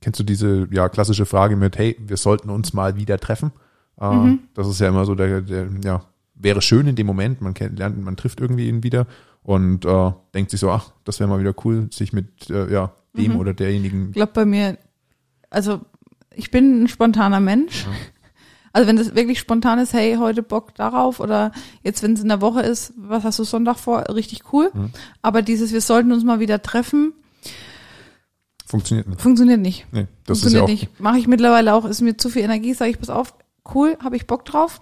Kennst 0.01 0.20
du 0.20 0.24
diese 0.24 0.68
ja 0.72 0.90
klassische 0.90 1.28
Frage 1.28 1.56
mit, 1.56 1.78
hey, 1.78 1.96
wir 2.00 2.18
sollten 2.18 2.50
uns 2.50 2.74
mal 2.74 2.96
wieder 2.96 3.20
treffen? 3.20 3.51
Äh, 4.00 4.12
mhm. 4.12 4.40
Das 4.56 4.68
ist 4.68 4.82
ja 4.82 4.90
immer 4.90 5.06
so 5.06 5.13
der, 5.13 5.42
der, 5.42 5.68
ja, 5.84 6.04
wäre 6.34 6.63
schön 6.63 6.88
in 6.88 6.96
dem 6.96 7.06
Moment, 7.06 7.40
man 7.40 7.54
kennt, 7.54 7.78
lernt, 7.78 8.04
man 8.04 8.18
trifft 8.18 8.42
irgendwie 8.42 8.68
ihn 8.68 8.82
wieder 8.82 9.06
und 9.44 9.86
äh, 9.86 10.12
denkt 10.34 10.50
sich 10.50 10.60
so, 10.60 10.72
ach, 10.72 10.92
das 11.04 11.20
wäre 11.20 11.30
mal 11.30 11.40
wieder 11.40 11.54
cool, 11.63 11.88
sich 11.92 12.13
mit 12.13 12.50
äh, 12.50 12.74
ja, 12.74 12.94
dem 13.16 13.34
mhm. 13.34 13.40
oder 13.40 13.54
derjenigen. 13.54 14.08
Ich 14.08 14.13
glaube 14.13 14.34
bei 14.34 14.46
mir, 14.46 14.80
also 15.51 15.82
ich 16.34 16.50
bin 16.50 16.84
ein 16.84 16.88
spontaner 16.88 17.40
Mensch. 17.40 17.86
Ja. 17.86 17.92
Also 18.74 18.88
wenn 18.88 18.96
das 18.96 19.16
wirklich 19.16 19.40
spontan 19.40 19.80
ist, 19.80 19.94
hey, 19.94 20.16
heute 20.18 20.44
Bock 20.44 20.75
darauf 20.75 21.20
oder 21.20 21.51
jetzt, 21.84 22.04
wenn 22.04 22.13
es 22.13 22.22
in 22.22 22.30
der 22.30 22.42
Woche 22.42 22.62
ist, 22.62 22.94
was 22.96 23.24
hast 23.24 23.40
du 23.40 23.44
Sonntag 23.44 23.78
vor, 23.78 24.04
richtig 24.13 24.54
cool. 24.54 24.72
Mhm. 24.74 24.92
Aber 25.22 25.42
dieses, 25.42 25.74
wir 25.74 25.82
sollten 25.82 26.12
uns 26.12 26.24
mal 26.24 26.40
wieder 26.40 26.62
treffen, 26.62 27.13
Funktioniert 28.72 29.10
nicht. 29.10 29.22
Funktioniert 29.22 29.60
nicht. 29.60 29.86
Nee, 29.92 30.08
das 30.25 30.40
Funktioniert 30.40 30.70
ist 30.70 30.82
ja 30.84 30.88
nicht. 30.88 31.00
Mache 31.01 31.18
ich 31.18 31.28
mittlerweile 31.28 31.74
auch, 31.74 31.84
ist 31.84 32.00
mir 32.00 32.16
zu 32.16 32.30
viel 32.30 32.44
Energie, 32.44 32.74
sage 32.74 32.92
ich, 32.92 33.00
pass 33.00 33.10
auf, 33.10 33.34
cool, 33.75 33.98
habe 34.01 34.16
ich 34.16 34.28
Bock 34.28 34.46
drauf. 34.46 34.82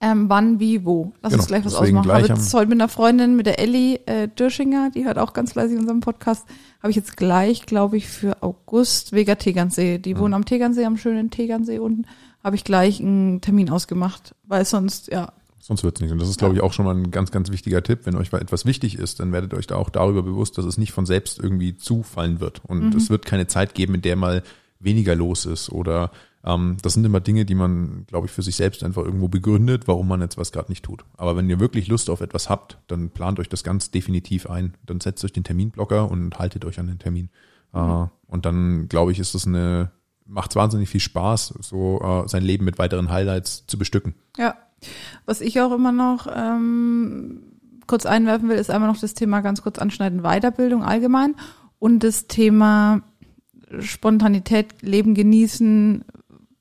Ähm, 0.00 0.28
wann, 0.28 0.58
wie, 0.58 0.84
wo. 0.84 1.12
Lass 1.22 1.30
genau, 1.30 1.42
uns 1.42 1.46
gleich 1.46 1.64
was 1.64 1.76
ausmachen. 1.76 2.02
Gleich 2.02 2.28
habe 2.28 2.40
jetzt 2.40 2.52
heute 2.52 2.68
mit 2.68 2.80
einer 2.80 2.88
Freundin, 2.88 3.36
mit 3.36 3.46
der 3.46 3.60
Ellie 3.60 4.00
äh, 4.06 4.26
Dürschinger, 4.26 4.90
die 4.90 5.04
hört 5.04 5.18
auch 5.18 5.32
ganz 5.32 5.52
fleißig 5.52 5.78
unseren 5.78 6.00
Podcast, 6.00 6.44
habe 6.82 6.90
ich 6.90 6.96
jetzt 6.96 7.16
gleich, 7.16 7.66
glaube 7.66 7.96
ich, 7.96 8.08
für 8.08 8.42
August 8.42 9.12
Vega 9.12 9.36
Tegernsee. 9.36 9.98
Die 9.98 10.14
mhm. 10.14 10.18
wohnen 10.18 10.34
am 10.34 10.44
Tegernsee, 10.44 10.84
am 10.84 10.96
schönen 10.96 11.30
Tegernsee 11.30 11.78
unten, 11.78 12.06
habe 12.44 12.56
ich 12.56 12.64
gleich 12.64 13.00
einen 13.00 13.40
Termin 13.40 13.70
ausgemacht, 13.70 14.34
weil 14.44 14.64
sonst, 14.64 15.10
ja, 15.10 15.32
Sonst 15.64 15.82
wird's 15.82 16.02
nicht. 16.02 16.12
Und 16.12 16.18
das 16.18 16.28
ist, 16.28 16.38
glaube 16.38 16.54
ich, 16.54 16.60
auch 16.60 16.74
schon 16.74 16.84
mal 16.84 16.94
ein 16.94 17.10
ganz, 17.10 17.30
ganz 17.30 17.50
wichtiger 17.50 17.82
Tipp. 17.82 18.00
Wenn 18.04 18.16
euch 18.16 18.30
etwas 18.34 18.66
wichtig 18.66 18.98
ist, 18.98 19.18
dann 19.18 19.32
werdet 19.32 19.54
euch 19.54 19.66
da 19.66 19.76
auch 19.76 19.88
darüber 19.88 20.22
bewusst, 20.22 20.58
dass 20.58 20.66
es 20.66 20.76
nicht 20.76 20.92
von 20.92 21.06
selbst 21.06 21.38
irgendwie 21.38 21.74
zufallen 21.74 22.38
wird. 22.38 22.60
Und 22.66 22.90
mhm. 22.90 22.96
es 22.98 23.08
wird 23.08 23.24
keine 23.24 23.46
Zeit 23.46 23.74
geben, 23.74 23.94
in 23.94 24.02
der 24.02 24.14
mal 24.14 24.42
weniger 24.78 25.14
los 25.14 25.46
ist. 25.46 25.70
Oder 25.70 26.10
ähm, 26.44 26.76
das 26.82 26.92
sind 26.92 27.06
immer 27.06 27.20
Dinge, 27.20 27.46
die 27.46 27.54
man, 27.54 28.04
glaube 28.08 28.26
ich, 28.26 28.32
für 28.32 28.42
sich 28.42 28.56
selbst 28.56 28.84
einfach 28.84 29.02
irgendwo 29.04 29.28
begründet, 29.28 29.88
warum 29.88 30.06
man 30.06 30.20
jetzt 30.20 30.36
was 30.36 30.52
gerade 30.52 30.70
nicht 30.70 30.84
tut. 30.84 31.06
Aber 31.16 31.34
wenn 31.34 31.48
ihr 31.48 31.60
wirklich 31.60 31.88
Lust 31.88 32.10
auf 32.10 32.20
etwas 32.20 32.50
habt, 32.50 32.76
dann 32.86 33.08
plant 33.08 33.40
euch 33.40 33.48
das 33.48 33.64
ganz 33.64 33.90
definitiv 33.90 34.50
ein. 34.50 34.74
Dann 34.84 35.00
setzt 35.00 35.24
euch 35.24 35.32
den 35.32 35.44
Terminblocker 35.44 36.10
und 36.10 36.38
haltet 36.38 36.66
euch 36.66 36.78
an 36.78 36.88
den 36.88 36.98
Termin. 36.98 37.30
Mhm. 37.72 37.80
Äh, 37.80 38.06
und 38.26 38.44
dann, 38.44 38.88
glaube 38.88 39.12
ich, 39.12 39.18
ist 39.18 39.34
das 39.34 39.46
eine, 39.46 39.92
macht 40.26 40.56
wahnsinnig 40.56 40.88
viel 40.88 41.00
Spaß, 41.00 41.54
so 41.60 42.00
äh, 42.00 42.28
sein 42.28 42.42
Leben 42.42 42.64
mit 42.64 42.78
weiteren 42.78 43.10
Highlights 43.10 43.66
zu 43.66 43.78
bestücken. 43.78 44.14
Ja, 44.36 44.56
was 45.26 45.40
ich 45.40 45.60
auch 45.60 45.72
immer 45.72 45.92
noch 45.92 46.26
ähm, 46.34 47.42
kurz 47.86 48.06
einwerfen 48.06 48.48
will, 48.48 48.56
ist 48.56 48.70
einmal 48.70 48.90
noch 48.90 49.00
das 49.00 49.14
Thema 49.14 49.40
ganz 49.40 49.62
kurz 49.62 49.78
anschneiden, 49.78 50.22
Weiterbildung 50.22 50.82
allgemein 50.82 51.36
und 51.78 52.02
das 52.02 52.26
Thema 52.26 53.02
Spontanität, 53.80 54.82
Leben 54.82 55.14
genießen, 55.14 56.04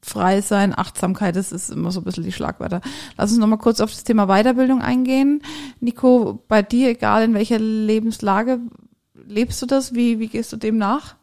frei 0.01 0.41
sein, 0.41 0.77
Achtsamkeit, 0.77 1.36
das 1.36 1.51
ist 1.51 1.70
immer 1.70 1.91
so 1.91 2.01
ein 2.01 2.03
bisschen 2.03 2.24
die 2.25 2.32
Schlagwörter. 2.32 2.82
Lass 3.17 3.32
uns 3.32 3.39
nochmal 3.39 3.60
kurz 3.60 3.79
auf 3.79 3.91
das 3.91 4.03
Thema 4.03 4.27
Weiterbildung 4.27 4.82
eingehen. 4.82 5.41
Nico, 5.80 6.43
bei 6.47 6.62
dir, 6.62 6.89
egal 6.89 7.23
in 7.23 7.34
welcher 7.34 7.60
Lebenslage, 7.60 8.60
lebst 9.13 9.62
du 9.62 9.65
das? 9.65 9.93
Wie, 9.93 10.19
wie 10.19 10.28
gehst 10.28 10.52
du 10.52 10.58
dem 10.58 10.78
nach? 10.78 11.15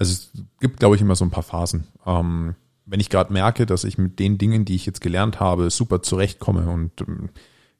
Also 0.00 0.14
es 0.14 0.32
gibt, 0.60 0.80
glaube 0.80 0.96
ich, 0.96 1.02
immer 1.02 1.14
so 1.14 1.26
ein 1.26 1.30
paar 1.30 1.42
Phasen. 1.42 1.86
Ähm, 2.06 2.54
wenn 2.86 3.00
ich 3.00 3.10
gerade 3.10 3.34
merke, 3.34 3.66
dass 3.66 3.84
ich 3.84 3.98
mit 3.98 4.18
den 4.18 4.38
Dingen, 4.38 4.64
die 4.64 4.74
ich 4.74 4.86
jetzt 4.86 5.02
gelernt 5.02 5.40
habe, 5.40 5.68
super 5.68 6.00
zurechtkomme 6.00 6.70
und 6.70 7.02
ähm, 7.02 7.28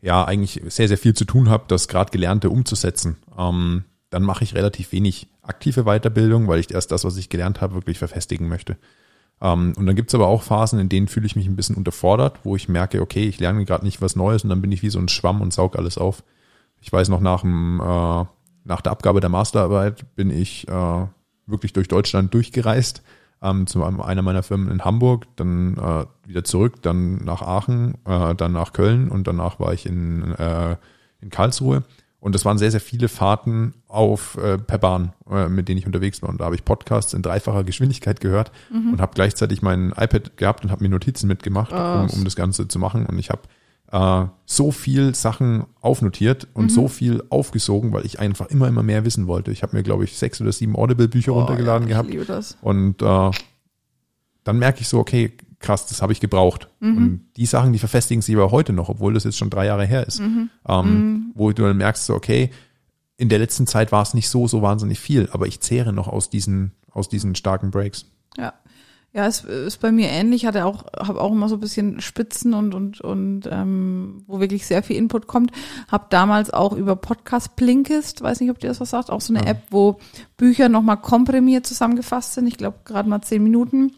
ja, 0.02 0.22
eigentlich 0.24 0.60
sehr, 0.68 0.86
sehr 0.86 0.98
viel 0.98 1.14
zu 1.14 1.24
tun 1.24 1.48
habe, 1.48 1.64
das 1.68 1.88
gerade 1.88 2.10
Gelernte 2.10 2.50
umzusetzen, 2.50 3.16
ähm, 3.38 3.84
dann 4.10 4.22
mache 4.22 4.44
ich 4.44 4.54
relativ 4.54 4.92
wenig 4.92 5.28
aktive 5.40 5.84
Weiterbildung, 5.84 6.46
weil 6.46 6.60
ich 6.60 6.70
erst 6.70 6.92
das, 6.92 7.04
was 7.04 7.16
ich 7.16 7.30
gelernt 7.30 7.62
habe, 7.62 7.74
wirklich 7.74 7.96
verfestigen 7.96 8.48
möchte. 8.48 8.76
Ähm, 9.40 9.72
und 9.78 9.86
dann 9.86 9.96
gibt's 9.96 10.14
aber 10.14 10.26
auch 10.26 10.42
Phasen, 10.42 10.78
in 10.78 10.90
denen 10.90 11.08
fühle 11.08 11.24
ich 11.24 11.36
mich 11.36 11.46
ein 11.46 11.56
bisschen 11.56 11.76
unterfordert, 11.76 12.40
wo 12.44 12.54
ich 12.54 12.68
merke, 12.68 13.00
okay, 13.00 13.26
ich 13.26 13.40
lerne 13.40 13.64
gerade 13.64 13.86
nicht 13.86 14.02
was 14.02 14.14
Neues 14.14 14.44
und 14.44 14.50
dann 14.50 14.60
bin 14.60 14.72
ich 14.72 14.82
wie 14.82 14.90
so 14.90 14.98
ein 14.98 15.08
Schwamm 15.08 15.40
und 15.40 15.54
saug 15.54 15.74
alles 15.74 15.96
auf. 15.96 16.22
Ich 16.82 16.92
weiß 16.92 17.08
noch, 17.08 17.20
nach, 17.20 17.40
dem, 17.40 17.80
äh, 17.80 18.24
nach 18.64 18.82
der 18.82 18.92
Abgabe 18.92 19.20
der 19.20 19.30
Masterarbeit 19.30 20.04
bin 20.16 20.30
ich 20.30 20.68
äh, 20.68 21.06
wirklich 21.50 21.72
durch 21.72 21.88
Deutschland 21.88 22.32
durchgereist 22.34 23.02
ähm, 23.42 23.66
zu 23.66 23.82
einer 23.84 24.22
meiner 24.22 24.42
Firmen 24.42 24.70
in 24.70 24.84
Hamburg, 24.84 25.26
dann 25.36 25.76
äh, 25.76 26.28
wieder 26.28 26.44
zurück, 26.44 26.82
dann 26.82 27.24
nach 27.24 27.42
Aachen, 27.42 27.94
äh, 28.04 28.34
dann 28.34 28.52
nach 28.52 28.72
Köln 28.72 29.08
und 29.08 29.26
danach 29.26 29.58
war 29.60 29.72
ich 29.72 29.86
in, 29.86 30.34
äh, 30.34 30.76
in 31.20 31.30
Karlsruhe. 31.30 31.82
Und 32.20 32.34
das 32.34 32.44
waren 32.44 32.58
sehr, 32.58 32.70
sehr 32.70 32.82
viele 32.82 33.08
Fahrten 33.08 33.72
auf 33.88 34.36
äh, 34.36 34.58
per 34.58 34.76
Bahn, 34.76 35.14
äh, 35.30 35.48
mit 35.48 35.68
denen 35.68 35.78
ich 35.78 35.86
unterwegs 35.86 36.20
war. 36.20 36.28
Und 36.28 36.38
da 36.38 36.44
habe 36.44 36.54
ich 36.54 36.66
Podcasts 36.66 37.14
in 37.14 37.22
dreifacher 37.22 37.64
Geschwindigkeit 37.64 38.20
gehört 38.20 38.52
mhm. 38.70 38.92
und 38.92 39.00
habe 39.00 39.12
gleichzeitig 39.14 39.62
mein 39.62 39.94
iPad 39.96 40.36
gehabt 40.36 40.62
und 40.62 40.70
habe 40.70 40.82
mir 40.82 40.90
Notizen 40.90 41.28
mitgemacht, 41.28 41.72
um, 41.72 42.10
um 42.10 42.24
das 42.24 42.36
Ganze 42.36 42.68
zu 42.68 42.78
machen. 42.78 43.06
Und 43.06 43.18
ich 43.18 43.30
habe 43.30 43.40
äh, 43.92 44.24
so 44.44 44.70
viel 44.70 45.14
Sachen 45.14 45.64
aufnotiert 45.80 46.48
und 46.54 46.64
mhm. 46.64 46.70
so 46.70 46.88
viel 46.88 47.22
aufgesogen, 47.28 47.92
weil 47.92 48.06
ich 48.06 48.20
einfach 48.20 48.46
immer, 48.46 48.68
immer 48.68 48.82
mehr 48.82 49.04
wissen 49.04 49.26
wollte. 49.26 49.50
Ich 49.50 49.62
habe 49.62 49.76
mir, 49.76 49.82
glaube 49.82 50.04
ich, 50.04 50.16
sechs 50.16 50.40
oder 50.40 50.52
sieben 50.52 50.76
Audible-Bücher 50.76 51.32
oh, 51.32 51.38
runtergeladen 51.38 51.88
ja, 51.88 52.02
gehabt. 52.02 52.10
Und 52.62 53.02
äh, 53.02 53.30
dann 54.44 54.58
merke 54.58 54.80
ich 54.80 54.88
so, 54.88 54.98
okay, 54.98 55.32
krass, 55.58 55.86
das 55.86 56.02
habe 56.02 56.12
ich 56.12 56.20
gebraucht. 56.20 56.68
Mhm. 56.80 56.96
Und 56.96 57.20
die 57.36 57.46
Sachen, 57.46 57.72
die 57.72 57.78
verfestigen 57.78 58.22
sich 58.22 58.34
aber 58.34 58.50
heute 58.50 58.72
noch, 58.72 58.88
obwohl 58.88 59.14
das 59.14 59.24
jetzt 59.24 59.38
schon 59.38 59.50
drei 59.50 59.66
Jahre 59.66 59.84
her 59.84 60.06
ist. 60.06 60.20
Mhm. 60.20 60.50
Ähm, 60.66 60.84
mhm. 60.86 61.32
wo 61.34 61.52
du 61.52 61.62
dann 61.62 61.76
merkst, 61.76 62.06
so, 62.06 62.14
okay, 62.14 62.50
in 63.16 63.28
der 63.28 63.38
letzten 63.38 63.66
Zeit 63.66 63.92
war 63.92 64.02
es 64.02 64.14
nicht 64.14 64.28
so, 64.28 64.48
so 64.48 64.62
wahnsinnig 64.62 64.98
viel, 64.98 65.28
aber 65.32 65.46
ich 65.46 65.60
zehre 65.60 65.92
noch 65.92 66.08
aus 66.08 66.30
diesen, 66.30 66.72
aus 66.90 67.08
diesen 67.08 67.34
starken 67.34 67.70
Breaks. 67.70 68.06
Ja. 68.38 68.54
Ja, 69.12 69.26
es 69.26 69.42
ist 69.42 69.78
bei 69.78 69.90
mir 69.90 70.08
ähnlich. 70.08 70.46
Hatte 70.46 70.64
auch, 70.64 70.84
habe 70.96 71.20
auch 71.20 71.32
immer 71.32 71.48
so 71.48 71.56
ein 71.56 71.60
bisschen 71.60 72.00
Spitzen 72.00 72.54
und 72.54 72.74
und 72.74 73.00
und 73.00 73.48
ähm, 73.50 74.22
wo 74.28 74.38
wirklich 74.38 74.66
sehr 74.66 74.84
viel 74.84 74.96
Input 74.96 75.26
kommt. 75.26 75.50
Habe 75.90 76.06
damals 76.10 76.52
auch 76.52 76.72
über 76.72 76.94
Podcast 76.94 77.56
Blinkist, 77.56 78.22
weiß 78.22 78.40
nicht, 78.40 78.50
ob 78.50 78.60
dir 78.60 78.68
das 78.68 78.80
was 78.80 78.90
sagt, 78.90 79.10
auch 79.10 79.20
so 79.20 79.34
eine 79.34 79.44
ja. 79.44 79.50
App, 79.50 79.62
wo 79.70 79.98
Bücher 80.36 80.68
nochmal 80.68 80.98
komprimiert 80.98 81.66
zusammengefasst 81.66 82.34
sind. 82.34 82.46
Ich 82.46 82.56
glaube 82.56 82.78
gerade 82.84 83.08
mal 83.08 83.20
zehn 83.22 83.42
Minuten. 83.42 83.96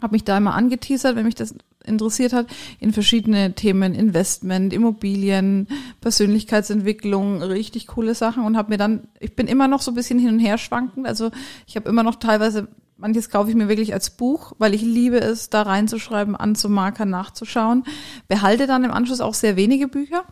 Habe 0.00 0.12
mich 0.12 0.24
da 0.24 0.36
immer 0.36 0.54
angeteasert, 0.54 1.16
wenn 1.16 1.24
mich 1.24 1.34
das 1.34 1.54
interessiert 1.84 2.32
hat, 2.32 2.46
in 2.78 2.92
verschiedene 2.92 3.54
Themen, 3.54 3.94
Investment, 3.94 4.72
Immobilien, 4.72 5.66
Persönlichkeitsentwicklung, 6.00 7.42
richtig 7.42 7.88
coole 7.88 8.14
Sachen 8.14 8.44
und 8.44 8.56
habe 8.56 8.70
mir 8.70 8.78
dann, 8.78 9.08
ich 9.18 9.34
bin 9.34 9.48
immer 9.48 9.68
noch 9.68 9.82
so 9.82 9.90
ein 9.90 9.94
bisschen 9.94 10.20
hin 10.20 10.34
und 10.34 10.38
her 10.38 10.58
schwankend, 10.58 11.06
also 11.06 11.30
ich 11.66 11.74
habe 11.74 11.88
immer 11.88 12.04
noch 12.04 12.16
teilweise 12.16 12.68
Manches 13.02 13.30
kaufe 13.30 13.50
ich 13.50 13.56
mir 13.56 13.68
wirklich 13.68 13.92
als 13.94 14.10
Buch, 14.10 14.52
weil 14.58 14.74
ich 14.74 14.82
liebe 14.82 15.18
es, 15.20 15.50
da 15.50 15.62
reinzuschreiben, 15.62 16.36
anzumarkern, 16.36 17.10
nachzuschauen. 17.10 17.82
Behalte 18.28 18.68
dann 18.68 18.84
im 18.84 18.92
Anschluss 18.92 19.20
auch 19.20 19.34
sehr 19.34 19.56
wenige 19.56 19.88
Bücher. 19.88 20.22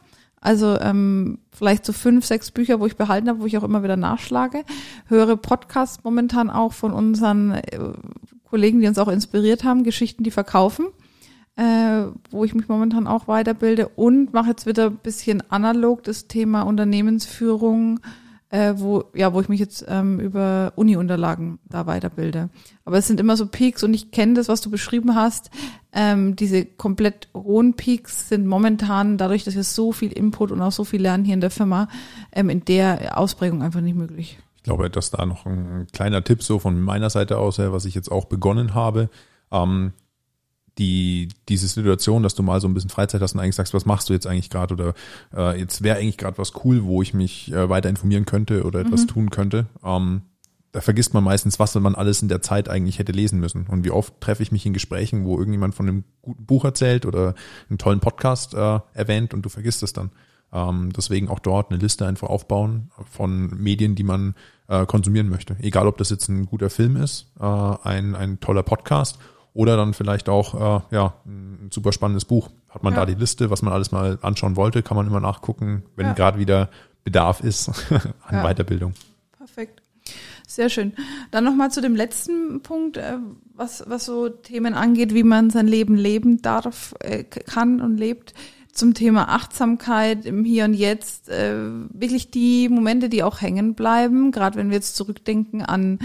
Also 0.41 0.79
ähm, 0.79 1.41
vielleicht 1.51 1.85
so 1.85 1.93
fünf, 1.93 2.25
sechs 2.25 2.53
Bücher, 2.53 2.79
wo 2.79 2.87
ich 2.87 2.97
behalten 2.97 3.29
habe, 3.29 3.41
wo 3.41 3.47
ich 3.47 3.59
auch 3.59 3.65
immer 3.65 3.83
wieder 3.83 3.97
nachschlage. 3.97 4.63
Höre 5.09 5.37
Podcasts 5.37 6.05
momentan 6.05 6.49
auch 6.49 6.73
von 6.73 6.93
unseren 6.93 7.55
äh, 7.55 7.81
Kollegen, 8.45 8.81
die 8.81 8.87
uns 8.87 8.99
auch 8.99 9.09
inspiriert 9.09 9.65
haben, 9.65 9.83
Geschichten, 9.83 10.23
die 10.23 10.31
verkaufen, 10.31 10.87
äh, 11.57 12.05
wo 12.31 12.45
ich 12.45 12.55
mich 12.55 12.69
momentan 12.69 13.09
auch 13.09 13.27
weiterbilde 13.27 13.89
und 13.89 14.33
mache 14.33 14.51
jetzt 14.51 14.67
wieder 14.67 14.87
ein 14.87 14.99
bisschen 14.99 15.43
analog 15.51 16.05
das 16.05 16.29
Thema 16.29 16.63
Unternehmensführung, 16.63 17.99
äh, 18.51 18.75
wo, 18.77 19.05
ja, 19.15 19.33
wo 19.33 19.41
ich 19.41 19.49
mich 19.49 19.61
jetzt 19.61 19.85
ähm, 19.89 20.21
über 20.21 20.73
Uni-Unterlagen 20.77 21.59
da 21.69 21.87
weiterbilde. 21.87 22.51
Aber 22.85 22.99
es 22.99 23.07
sind 23.07 23.21
immer 23.21 23.37
so 23.37 23.47
Peaks 23.47 23.83
und 23.83 23.95
ich 23.95 24.11
kenne 24.11 24.35
das, 24.35 24.49
was 24.49 24.61
du 24.61 24.71
beschrieben 24.71 25.15
hast. 25.15 25.51
Ähm, 25.93 26.37
diese 26.37 26.65
komplett 26.65 27.29
hohen 27.35 27.75
Peaks 27.75 28.29
sind 28.29 28.47
momentan, 28.47 29.19
dadurch, 29.19 29.45
dass 29.45 29.55
wir 29.55 29.65
so 29.65 29.93
viel 29.93 30.13
Input 30.13 30.51
und 30.51 30.61
auch 30.61 30.73
so 30.73 30.85
viel 30.85 31.01
lernen 31.01 31.25
hier 31.25 31.35
in 31.35 31.41
der 31.41 31.51
Firma, 31.51 31.89
ähm, 32.33 32.51
in 32.51 32.65
der 32.65 33.17
Ausprägung 33.19 33.63
einfach 33.63 33.81
nicht 33.81 33.97
möglich. 33.97 34.39
Ich 34.57 34.65
glaube, 34.65 34.91
dass 34.91 35.11
da 35.11 35.25
noch 35.25 35.47
ein 35.47 35.87
kleiner 35.93 36.23
Tipp 36.23 36.43
so 36.43 36.59
von 36.59 36.81
meiner 36.81 37.09
Seite 37.09 37.39
aus, 37.39 37.59
was 37.59 37.85
ich 37.85 37.95
jetzt 37.95 38.11
auch 38.11 38.27
begonnen 38.27 38.75
habe. 38.75 39.09
Ähm, 39.51 39.93
die 40.81 41.29
diese 41.49 41.69
Situation, 41.69 42.23
dass 42.23 42.35
du 42.35 42.43
mal 42.43 42.61
so 42.61 42.67
ein 42.67 42.75
bisschen 42.75 42.91
Freizeit 42.91 43.21
hast 43.21 43.35
und 43.35 43.41
eigentlich 43.41 43.55
sagst, 43.55 43.75
was 43.75 43.85
machst 43.85 44.09
du 44.09 44.15
jetzt 44.15 44.27
eigentlich 44.27 44.49
gerade 44.49 44.75
oder 44.75 44.95
äh, 45.37 45.61
jetzt 45.61 45.83
wäre 45.83 45.99
eigentlich 45.99 46.17
gerade 46.17 46.39
was 46.39 46.53
cool, 46.65 46.85
wo 46.85 47.03
ich 47.03 47.13
mich 47.13 47.53
äh, 47.53 47.69
weiter 47.69 47.91
informieren 47.91 48.25
könnte 48.25 48.65
oder 48.65 48.81
etwas 48.81 49.03
mhm. 49.03 49.09
tun 49.09 49.31
könnte. 49.31 49.67
Ähm, 49.85 50.23
da 50.73 50.81
vergisst 50.81 51.13
man 51.13 51.23
meistens, 51.23 51.59
was 51.59 51.75
man 51.75 51.95
alles 51.95 52.23
in 52.23 52.29
der 52.29 52.41
Zeit 52.41 52.69
eigentlich 52.69 52.99
hätte 52.99 53.13
lesen 53.13 53.41
müssen. 53.41 53.67
Und 53.67 53.85
wie 53.85 53.91
oft 53.91 54.21
treffe 54.21 54.43
ich 54.43 54.53
mich 54.53 54.65
in 54.65 54.73
Gesprächen, 54.73 55.25
wo 55.25 55.37
irgendjemand 55.37 55.75
von 55.75 55.87
einem 55.87 56.05
guten 56.23 56.47
Buch 56.47 56.65
erzählt 56.65 57.05
oder 57.07 57.35
einen 57.69 57.79
tollen 57.79 58.01
Podcast 58.01 58.55
äh, 58.55 58.81
erwähnt 58.95 59.35
und 59.35 59.43
du 59.43 59.49
vergisst 59.49 59.83
es 59.83 59.93
dann. 59.93 60.11
Ähm, 60.53 60.93
deswegen 60.97 61.29
auch 61.29 61.41
dort 61.41 61.71
eine 61.71 61.81
Liste 61.81 62.07
einfach 62.07 62.29
aufbauen 62.29 62.91
von 63.11 63.51
Medien, 63.61 63.97
die 63.97 64.03
man 64.03 64.35
äh, 64.69 64.87
konsumieren 64.87 65.29
möchte. 65.29 65.57
Egal, 65.61 65.87
ob 65.87 65.99
das 65.99 66.09
jetzt 66.09 66.29
ein 66.29 66.47
guter 66.47 66.71
Film 66.71 66.97
ist, 66.97 67.27
äh, 67.39 67.45
ein, 67.45 68.15
ein 68.15 68.41
toller 68.41 68.63
Podcast 68.63 69.19
oder 69.55 69.77
dann 69.77 69.95
vielleicht 69.95 70.29
auch 70.29 70.55
äh, 70.55 70.95
ja, 70.95 71.15
ein 71.27 71.71
super 71.73 71.93
spannendes 71.93 72.25
Buch. 72.25 72.51
Hat 72.69 72.83
man 72.83 72.95
ja. 72.95 73.01
da 73.01 73.07
die 73.07 73.15
Liste, 73.15 73.51
was 73.51 73.63
man 73.63 73.73
alles 73.73 73.91
mal 73.91 74.19
anschauen 74.23 74.57
wollte, 74.57 74.83
kann 74.83 74.97
man 74.97 75.07
immer 75.07 75.21
nachgucken, 75.21 75.83
wenn 75.97 76.07
ja. 76.07 76.13
gerade 76.13 76.39
wieder 76.39 76.71
Bedarf 77.05 77.41
ist 77.41 77.69
an 77.91 78.37
ja. 78.37 78.43
Weiterbildung. 78.43 78.95
Perfekt. 79.37 79.83
Sehr 80.47 80.69
schön. 80.69 80.93
Dann 81.31 81.45
nochmal 81.45 81.71
zu 81.71 81.81
dem 81.81 81.95
letzten 81.95 82.63
Punkt, 82.63 82.97
äh, 82.97 83.19
was, 83.55 83.85
was 83.87 84.05
so 84.05 84.29
Themen 84.29 84.75
angeht, 84.75 85.15
wie 85.15 85.23
man 85.23 85.51
sein 85.51 85.67
Leben 85.69 85.97
leben 85.97 86.43
darf, 86.43 86.95
äh, 87.01 87.25
kann 87.25 87.81
und 87.81 87.97
lebt. 87.97 88.35
Zum 88.73 88.95
Thema 88.95 89.29
Achtsamkeit 89.29 90.27
im 90.27 90.45
Hier 90.45 90.65
und 90.65 90.75
Jetzt, 90.75 91.29
äh, 91.29 91.55
wirklich 91.93 92.31
die 92.31 92.69
Momente, 92.69 93.09
die 93.09 93.23
auch 93.23 93.41
hängen 93.41 93.75
bleiben, 93.75 94.31
gerade 94.31 94.57
wenn 94.57 94.71
wir 94.71 94.77
jetzt 94.77 94.97
zurückdenken 94.97 95.63
an 95.63 95.99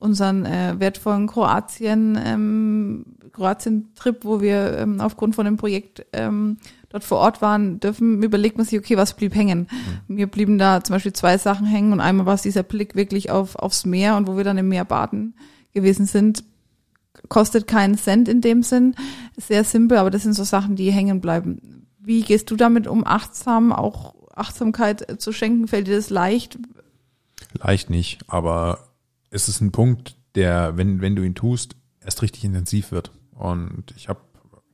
unseren 0.00 0.44
wertvollen 0.44 1.28
Kroatien, 1.28 2.18
ähm, 2.22 3.04
Kroatien-Trip, 3.32 4.24
wo 4.24 4.40
wir 4.40 4.78
ähm, 4.78 5.00
aufgrund 5.00 5.34
von 5.34 5.44
dem 5.44 5.56
Projekt 5.56 6.04
ähm, 6.12 6.58
dort 6.88 7.04
vor 7.04 7.18
Ort 7.18 7.40
waren, 7.40 7.80
dürfen, 7.80 8.22
überlegt 8.22 8.56
man 8.56 8.66
sich, 8.66 8.78
okay, 8.78 8.96
was 8.96 9.14
blieb 9.14 9.34
hängen? 9.34 9.68
Mhm. 10.08 10.16
Mir 10.16 10.26
blieben 10.26 10.58
da 10.58 10.82
zum 10.82 10.94
Beispiel 10.94 11.12
zwei 11.12 11.38
Sachen 11.38 11.66
hängen 11.66 11.92
und 11.92 12.00
einmal 12.00 12.26
war 12.26 12.34
es 12.34 12.42
dieser 12.42 12.62
Blick 12.62 12.94
wirklich 12.94 13.30
auf, 13.30 13.56
aufs 13.56 13.86
Meer 13.86 14.16
und 14.16 14.26
wo 14.26 14.36
wir 14.36 14.44
dann 14.44 14.58
im 14.58 14.68
Meer 14.68 14.84
baden 14.84 15.34
gewesen 15.72 16.06
sind. 16.06 16.44
Kostet 17.28 17.66
keinen 17.66 17.96
Cent 17.96 18.28
in 18.28 18.40
dem 18.40 18.62
Sinn. 18.62 18.94
Sehr 19.36 19.64
simpel, 19.64 19.98
aber 19.98 20.10
das 20.10 20.22
sind 20.22 20.34
so 20.34 20.44
Sachen, 20.44 20.76
die 20.76 20.90
hängen 20.90 21.20
bleiben. 21.20 21.86
Wie 21.98 22.22
gehst 22.22 22.50
du 22.50 22.56
damit 22.56 22.86
um, 22.86 23.06
achtsam, 23.06 23.72
auch 23.72 24.14
Achtsamkeit 24.34 25.20
zu 25.20 25.32
schenken? 25.32 25.68
Fällt 25.68 25.86
dir 25.86 25.96
das 25.96 26.10
leicht? 26.10 26.58
Leicht 27.52 27.90
nicht, 27.90 28.20
aber 28.28 28.89
es 29.30 29.48
ist 29.48 29.60
ein 29.60 29.72
Punkt, 29.72 30.16
der, 30.34 30.76
wenn, 30.76 31.00
wenn 31.00 31.16
du 31.16 31.22
ihn 31.22 31.34
tust, 31.34 31.76
erst 32.04 32.22
richtig 32.22 32.44
intensiv 32.44 32.92
wird. 32.92 33.12
Und 33.32 33.92
ich 33.96 34.08
habe 34.08 34.20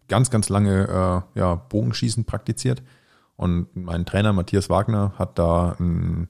ganz, 0.09 0.31
ganz 0.31 0.49
lange 0.49 1.25
äh, 1.35 1.39
ja, 1.39 1.55
Bogenschießen 1.55 2.25
praktiziert. 2.25 2.83
Und 3.37 3.75
mein 3.75 4.07
Trainer 4.07 4.33
Matthias 4.33 4.71
Wagner 4.71 5.13
hat 5.19 5.39
da 5.39 5.77
ein, 5.79 6.29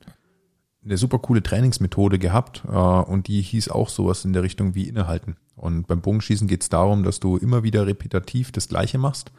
eine 0.85 0.97
super 0.97 1.19
coole 1.19 1.43
Trainingsmethode 1.43 2.19
gehabt 2.19 2.62
äh, 2.67 2.71
und 2.71 3.29
die 3.29 3.41
hieß 3.43 3.69
auch 3.71 3.89
sowas 3.89 4.25
in 4.25 4.33
der 4.33 4.43
Richtung 4.43 4.75
wie 4.75 4.89
innehalten. 4.89 5.37
Und 5.55 5.87
beim 5.87 6.01
Bogenschießen 6.01 6.49
geht 6.49 6.62
es 6.62 6.69
darum, 6.69 7.03
dass 7.03 7.21
du 7.21 7.37
immer 7.37 7.62
wieder 7.62 7.87
repetitiv 7.87 8.53
das 8.53 8.69
Gleiche 8.69 8.99
machst 8.99 9.31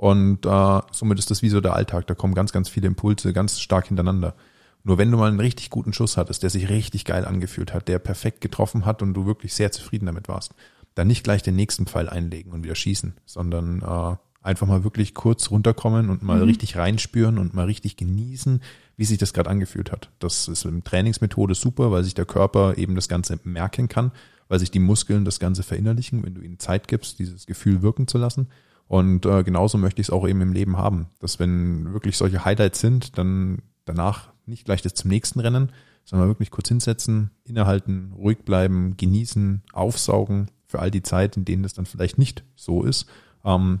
und 0.00 0.46
äh, 0.46 0.80
somit 0.92 1.18
ist 1.18 1.30
das 1.30 1.42
wie 1.42 1.50
so 1.50 1.60
der 1.60 1.74
Alltag. 1.74 2.06
Da 2.06 2.14
kommen 2.14 2.32
ganz, 2.32 2.52
ganz 2.52 2.70
viele 2.70 2.86
Impulse 2.86 3.34
ganz 3.34 3.60
stark 3.60 3.88
hintereinander. 3.88 4.34
Nur 4.82 4.98
wenn 4.98 5.10
du 5.10 5.18
mal 5.18 5.28
einen 5.28 5.40
richtig 5.40 5.70
guten 5.70 5.92
Schuss 5.92 6.16
hattest, 6.16 6.42
der 6.42 6.50
sich 6.50 6.68
richtig 6.68 7.04
geil 7.04 7.24
angefühlt 7.24 7.74
hat, 7.74 7.88
der 7.88 7.98
perfekt 7.98 8.40
getroffen 8.40 8.86
hat 8.86 9.02
und 9.02 9.14
du 9.14 9.26
wirklich 9.26 9.54
sehr 9.54 9.72
zufrieden 9.72 10.06
damit 10.06 10.28
warst, 10.28 10.54
dann 10.94 11.06
nicht 11.06 11.24
gleich 11.24 11.42
den 11.42 11.56
nächsten 11.56 11.86
Pfeil 11.86 12.08
einlegen 12.08 12.52
und 12.52 12.64
wieder 12.64 12.74
schießen, 12.74 13.14
sondern 13.26 13.82
äh, 13.82 14.16
einfach 14.42 14.66
mal 14.66 14.84
wirklich 14.84 15.14
kurz 15.14 15.50
runterkommen 15.50 16.10
und 16.10 16.22
mal 16.22 16.38
mhm. 16.38 16.44
richtig 16.44 16.76
reinspüren 16.76 17.38
und 17.38 17.54
mal 17.54 17.66
richtig 17.66 17.96
genießen, 17.96 18.60
wie 18.96 19.04
sich 19.04 19.18
das 19.18 19.32
gerade 19.32 19.50
angefühlt 19.50 19.92
hat. 19.92 20.10
Das 20.18 20.48
ist 20.48 20.64
im 20.64 20.82
Trainingsmethode 20.82 21.54
super, 21.54 21.90
weil 21.90 22.04
sich 22.04 22.14
der 22.14 22.24
Körper 22.24 22.76
eben 22.78 22.94
das 22.94 23.08
Ganze 23.08 23.38
merken 23.44 23.88
kann, 23.88 24.12
weil 24.48 24.58
sich 24.58 24.70
die 24.70 24.78
Muskeln 24.78 25.24
das 25.24 25.40
Ganze 25.40 25.62
verinnerlichen, 25.62 26.24
wenn 26.24 26.34
du 26.34 26.40
ihnen 26.40 26.58
Zeit 26.58 26.88
gibst, 26.88 27.18
dieses 27.18 27.46
Gefühl 27.46 27.82
wirken 27.82 28.06
zu 28.06 28.18
lassen. 28.18 28.48
Und 28.88 29.24
äh, 29.24 29.44
genauso 29.44 29.78
möchte 29.78 30.00
ich 30.00 30.08
es 30.08 30.12
auch 30.12 30.26
eben 30.26 30.40
im 30.40 30.52
Leben 30.52 30.76
haben, 30.76 31.06
dass 31.20 31.38
wenn 31.38 31.92
wirklich 31.92 32.16
solche 32.16 32.44
Highlights 32.44 32.80
sind, 32.80 33.16
dann 33.18 33.62
danach 33.90 34.30
nicht 34.46 34.64
gleich 34.64 34.82
das 34.82 34.94
zum 34.94 35.10
nächsten 35.10 35.40
Rennen, 35.40 35.70
sondern 36.04 36.28
wirklich 36.28 36.50
kurz 36.50 36.68
hinsetzen, 36.68 37.30
innehalten, 37.44 38.12
ruhig 38.16 38.38
bleiben, 38.44 38.96
genießen, 38.96 39.62
aufsaugen 39.72 40.50
für 40.66 40.78
all 40.80 40.90
die 40.90 41.02
Zeit, 41.02 41.36
in 41.36 41.44
denen 41.44 41.62
das 41.62 41.74
dann 41.74 41.86
vielleicht 41.86 42.18
nicht 42.18 42.44
so 42.56 42.82
ist, 42.82 43.06
ähm, 43.44 43.80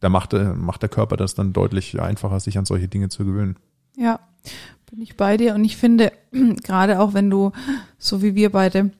da 0.00 0.08
macht, 0.08 0.32
macht 0.32 0.82
der 0.82 0.88
Körper 0.88 1.16
das 1.16 1.34
dann 1.34 1.52
deutlich 1.52 2.00
einfacher, 2.00 2.40
sich 2.40 2.58
an 2.58 2.64
solche 2.64 2.88
Dinge 2.88 3.08
zu 3.08 3.24
gewöhnen. 3.24 3.56
Ja, 3.96 4.18
bin 4.90 5.00
ich 5.00 5.16
bei 5.16 5.36
dir. 5.36 5.54
Und 5.54 5.64
ich 5.64 5.76
finde, 5.76 6.12
gerade 6.62 7.00
auch 7.00 7.14
wenn 7.14 7.30
du, 7.30 7.52
so 7.98 8.20
wie 8.20 8.34
wir 8.34 8.50
beide 8.50 8.90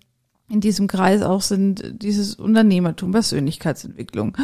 in 0.49 0.61
diesem 0.61 0.87
Kreis 0.87 1.23
auch 1.23 1.43
sind, 1.43 2.03
dieses 2.03 2.37
Unternehmertum, 2.37 3.11
Persönlichkeitsentwicklung, 3.11 4.37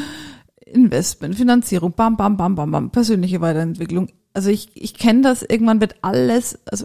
Investment, 0.66 1.36
Finanzierung, 1.36 1.92
bam, 1.92 2.16
bam, 2.16 2.36
bam, 2.36 2.54
bam, 2.54 2.70
bam, 2.70 2.90
persönliche 2.90 3.40
Weiterentwicklung. 3.40 4.08
Also 4.38 4.50
ich, 4.50 4.68
ich 4.74 4.94
kenne 4.94 5.22
das, 5.22 5.42
irgendwann 5.42 5.80
wird 5.80 5.96
alles, 6.02 6.60
also 6.66 6.84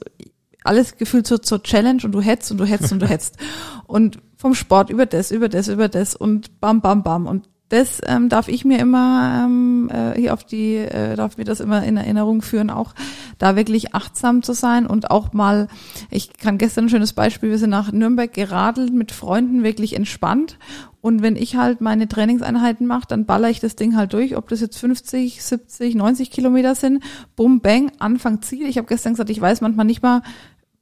alles 0.64 0.98
gefühlt 0.98 1.28
so 1.28 1.38
zur 1.38 1.62
Challenge 1.62 2.02
und 2.04 2.12
du 2.12 2.20
hetzt 2.20 2.50
und 2.50 2.58
du 2.58 2.66
hetzt 2.66 2.92
und 2.92 3.00
du 3.00 3.08
hetzt. 3.08 3.38
Und 3.86 4.18
vom 4.38 4.56
Sport 4.56 4.90
über 4.90 5.06
das, 5.06 5.30
über 5.30 5.50
das, 5.50 5.68
über 5.68 5.88
das 5.88 6.16
und 6.16 6.60
bam, 6.60 6.82
bam, 6.82 7.04
bam. 7.04 7.28
Und 7.28 7.48
das 7.74 8.02
ähm, 8.06 8.30
darf 8.30 8.50
ich 8.50 8.66
mir 8.66 8.78
immer 8.78 9.46
ähm, 9.46 9.90
äh, 9.92 10.20
hier 10.20 10.34
auf 10.34 10.44
die, 10.44 10.76
äh, 10.76 11.16
darf 11.16 11.38
mir 11.38 11.44
das 11.44 11.60
immer 11.60 11.84
in 11.84 11.98
Erinnerung 11.98 12.44
führen, 12.44 12.70
auch 12.70 12.94
da 13.40 13.56
wirklich 13.56 13.96
achtsam 13.96 14.44
zu 14.44 14.54
sein 14.54 14.86
und 14.86 15.10
auch 15.10 15.34
mal, 15.34 15.68
ich 16.12 16.34
kann 16.34 16.60
gestern 16.60 16.86
ein 16.86 16.90
schönes 16.90 17.14
Beispiel, 17.14 17.50
wir 17.50 17.58
sind 17.58 17.72
nach 17.72 17.92
Nürnberg 17.92 18.32
geradelt 18.32 18.94
mit 18.94 19.12
Freunden, 19.12 19.64
wirklich 19.64 19.96
entspannt. 19.96 20.60
Und 21.02 21.22
wenn 21.22 21.36
ich 21.36 21.56
halt 21.56 21.82
meine 21.82 22.08
Trainingseinheiten 22.08 22.86
mache, 22.86 23.08
dann 23.08 23.26
baller 23.26 23.50
ich 23.50 23.60
das 23.60 23.76
Ding 23.76 23.98
halt 23.98 24.14
durch, 24.14 24.38
ob 24.38 24.48
das 24.50 24.62
jetzt 24.62 24.78
50, 24.78 25.44
70, 25.44 25.96
90 25.96 26.32
Kilometer 26.32 26.76
sind, 26.76 27.04
bum, 27.36 27.60
bang, 27.60 27.92
Anfang, 28.00 28.42
Ziel. 28.42 28.68
Ich 28.68 28.78
habe 28.78 28.88
gestern 28.88 29.14
gesagt, 29.14 29.32
ich 29.32 29.42
weiß 29.42 29.62
manchmal 29.62 29.88
nicht 29.88 30.04
mal, 30.04 30.22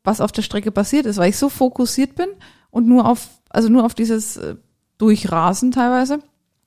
was 0.04 0.22
auf 0.22 0.32
der 0.32 0.42
Strecke 0.42 0.72
passiert 0.72 1.06
ist, 1.06 1.18
weil 1.18 1.30
ich 1.30 1.38
so 1.38 1.50
fokussiert 1.50 2.16
bin 2.16 2.28
und 2.70 2.88
nur 2.88 3.08
auf 3.08 3.30
also 3.50 3.70
nur 3.70 3.86
auf 3.86 3.94
dieses 3.94 4.38
äh, 4.38 4.56
Durchrasen 4.98 5.72
teilweise. 5.72 6.20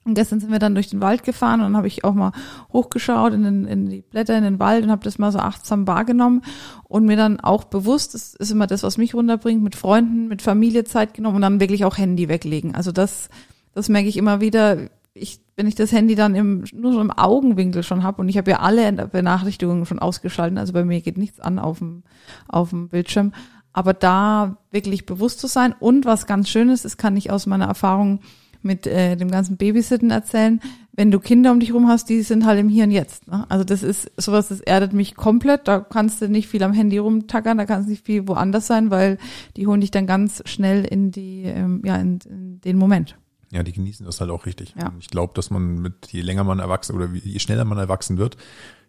Und 0.05 0.15
gestern 0.15 0.39
sind 0.39 0.53
wir 0.53 0.59
dann 0.59 0.75
durch 0.75 0.91
den 0.91 1.01
Wald 1.01 1.25
gefahren 1.25 1.63
und 1.63 1.77
habe 1.77 1.87
ich 1.87 2.05
auch 2.05 2.13
mal 2.13 2.33
hochgeschaut 2.73 3.33
in, 3.33 3.43
den, 3.43 3.67
in 3.67 3.89
die 3.89 4.03
Blätter, 4.03 4.37
in 4.37 4.45
den 4.45 4.59
Wald 4.59 4.85
und 4.85 4.91
habe 4.91 5.03
das 5.03 5.19
mal 5.19 5.33
so 5.33 5.39
achtsam 5.39 5.87
wahrgenommen 5.87 6.43
und 6.85 7.07
mir 7.07 7.17
dann 7.17 7.41
auch 7.41 7.65
bewusst, 7.65 8.13
das 8.13 8.35
ist 8.35 8.51
immer 8.51 8.67
das, 8.67 8.83
was 8.83 8.99
mich 8.99 9.15
runterbringt, 9.15 9.63
mit 9.63 9.75
Freunden, 9.75 10.29
mit 10.29 10.43
Familie 10.43 10.85
Zeit 10.85 11.15
genommen 11.15 11.37
und 11.37 11.43
dann 11.43 11.61
wirklich 11.61 11.87
auch 11.87 11.97
Handy 11.97 12.29
weglegen. 12.29 12.75
Also 12.75 12.93
das, 12.93 13.31
das 13.73 13.89
merke 13.89 14.09
ich 14.09 14.19
immer 14.19 14.43
wieder. 14.43 14.91
Ich, 15.15 15.41
wenn 15.57 15.69
ich 15.69 15.75
das 15.75 15.93
Handy 15.93 16.17
dann 16.17 16.35
im, 16.35 16.65
nur 16.75 16.93
so 16.93 17.01
im 17.01 17.13
Augenwinkel 17.13 17.83
schon 17.83 18.03
habe 18.03 18.21
und 18.21 18.29
ich 18.29 18.37
habe 18.37 18.51
ja 18.51 18.59
alle 18.59 18.93
Benachrichtigungen 19.07 19.87
schon 19.87 20.01
ausgeschaltet, 20.01 20.59
also 20.59 20.73
bei 20.73 20.85
mir 20.85 21.01
geht 21.01 21.17
nichts 21.17 21.41
an 21.41 21.59
auf 21.59 21.79
dem, 21.79 22.03
auf 22.49 22.71
dem 22.71 22.89
Bildschirm, 22.89 23.33
aber 23.73 23.95
da 23.95 24.59
wirklich 24.71 25.07
bewusst 25.07 25.41
zu 25.41 25.47
sein 25.47 25.75
und 25.79 26.05
was 26.05 26.27
ganz 26.27 26.49
Schönes, 26.49 26.83
das 26.83 26.97
kann 26.97 27.17
ich 27.17 27.31
aus 27.31 27.47
meiner 27.47 27.67
Erfahrung 27.67 28.21
mit 28.65 28.87
äh, 28.87 29.17
dem 29.17 29.31
ganzen 29.31 29.57
Babysitten 29.57 30.11
erzählen, 30.11 30.61
wenn 30.93 31.11
du 31.11 31.19
Kinder 31.19 31.51
um 31.51 31.61
dich 31.61 31.75
rum 31.75 31.89
hast, 31.89 32.09
die 32.09 32.23
sind 32.23 32.47
halt 32.47 32.61
im 32.61 32.69
Hier 32.69 32.85
und 32.85 32.91
Jetzt. 32.91 33.27
Ne? 33.27 33.47
Also 33.49 33.65
das 33.65 33.83
ist 33.83 34.11
sowas, 34.17 34.49
das 34.49 34.61
erdet 34.61 34.93
mich 34.93 35.17
komplett. 35.17 35.67
Da 35.67 35.81
kannst 35.81 36.23
du 36.23 36.29
nicht 36.29 36.49
viel 36.49 36.63
am 36.63 36.73
Handy 36.73 36.99
rumtackern, 36.99 37.59
da 37.59 37.67
kannst 37.67 37.89
du 37.89 37.91
nicht 37.91 38.07
viel 38.07 38.29
woanders 38.29 38.67
sein, 38.67 38.91
weil 38.91 39.19
die 39.57 39.67
holen 39.67 39.81
dich 39.81 39.91
dann 39.91 40.07
ganz 40.07 40.43
schnell 40.47 40.85
in 40.85 41.11
die, 41.11 41.43
ähm, 41.43 41.83
ja, 41.85 41.97
in, 41.97 42.21
in 42.29 42.61
den 42.61 42.79
Moment. 42.79 43.17
Ja, 43.51 43.63
die 43.63 43.73
genießen 43.73 44.07
das 44.07 44.21
halt 44.21 44.31
auch 44.31 44.47
richtig. 44.47 44.75
Ja. 44.79 44.93
Ich 44.99 45.09
glaube, 45.09 45.33
dass 45.35 45.51
man 45.51 45.81
mit, 45.81 46.07
je 46.11 46.23
länger 46.23 46.45
man 46.45 46.59
erwachsen 46.59 46.95
oder 46.95 47.09
je 47.13 47.39
schneller 47.39 47.65
man 47.65 47.79
erwachsen 47.79 48.17
wird, 48.17 48.37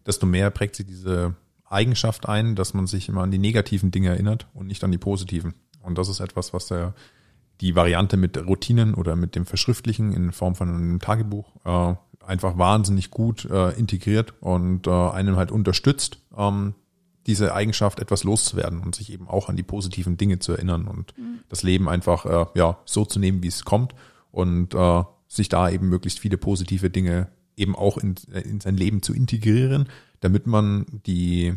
desto 0.06 0.26
mehr 0.26 0.50
prägt 0.52 0.76
sich 0.76 0.86
diese 0.86 1.36
Eigenschaft 1.68 2.28
ein, 2.28 2.56
dass 2.56 2.74
man 2.74 2.88
sich 2.88 3.10
immer 3.10 3.22
an 3.22 3.32
die 3.32 3.38
negativen 3.38 3.92
Dinge 3.92 4.10
erinnert 4.10 4.48
und 4.54 4.68
nicht 4.68 4.84
an 4.84 4.92
die 4.92 4.98
positiven. 4.98 5.54
Und 5.82 5.98
das 5.98 6.10
ist 6.10 6.20
etwas, 6.20 6.54
was 6.54 6.68
der, 6.68 6.94
die 7.62 7.76
Variante 7.76 8.18
mit 8.18 8.38
Routinen 8.38 8.94
oder 8.94 9.16
mit 9.16 9.36
dem 9.36 9.46
Verschriftlichen 9.46 10.12
in 10.14 10.32
Form 10.32 10.56
von 10.56 10.70
einem 10.70 11.00
Tagebuch 11.00 11.56
äh, 11.66 11.96
einfach 12.26 12.58
wahnsinnig 12.58 13.12
gut 13.12 13.46
äh, 13.46 13.72
integriert 13.72 14.34
und 14.42 14.88
äh, 14.88 14.92
einem 14.92 15.36
halt 15.36 15.52
unterstützt, 15.52 16.20
ähm, 16.38 16.74
diese 17.28 17.56
Eigenschaft 17.56 18.00
etwas 18.00 18.24
loszuwerden 18.24 18.82
und 18.82 18.96
sich 18.96 19.12
eben 19.12 19.28
auch 19.28 19.50
an 19.50 19.56
die 19.56 19.64
positiven 19.64 20.18
Dinge 20.18 20.40
zu 20.40 20.54
erinnern 20.54 20.88
und 20.88 21.18
mhm. 21.18 21.40
das 21.50 21.64
Leben 21.64 21.90
einfach 21.90 22.26
äh, 22.26 22.46
ja 22.58 22.78
so 22.86 23.06
zu 23.06 23.20
nehmen, 23.20 23.42
wie 23.42 23.48
es 23.48 23.66
kommt 23.66 23.96
und 24.32 24.76
äh, 24.76 25.04
sich 25.28 25.50
da 25.50 25.70
eben 25.70 25.90
möglichst 25.90 26.20
viele 26.20 26.38
positive 26.38 26.90
Dinge 26.90 27.30
eben 27.58 27.76
auch 27.76 27.98
in, 27.98 28.16
in 28.32 28.60
sein 28.60 28.78
Leben 28.78 29.02
zu 29.02 29.14
integrieren, 29.14 29.88
damit 30.20 30.46
man 30.46 30.86
die, 31.06 31.54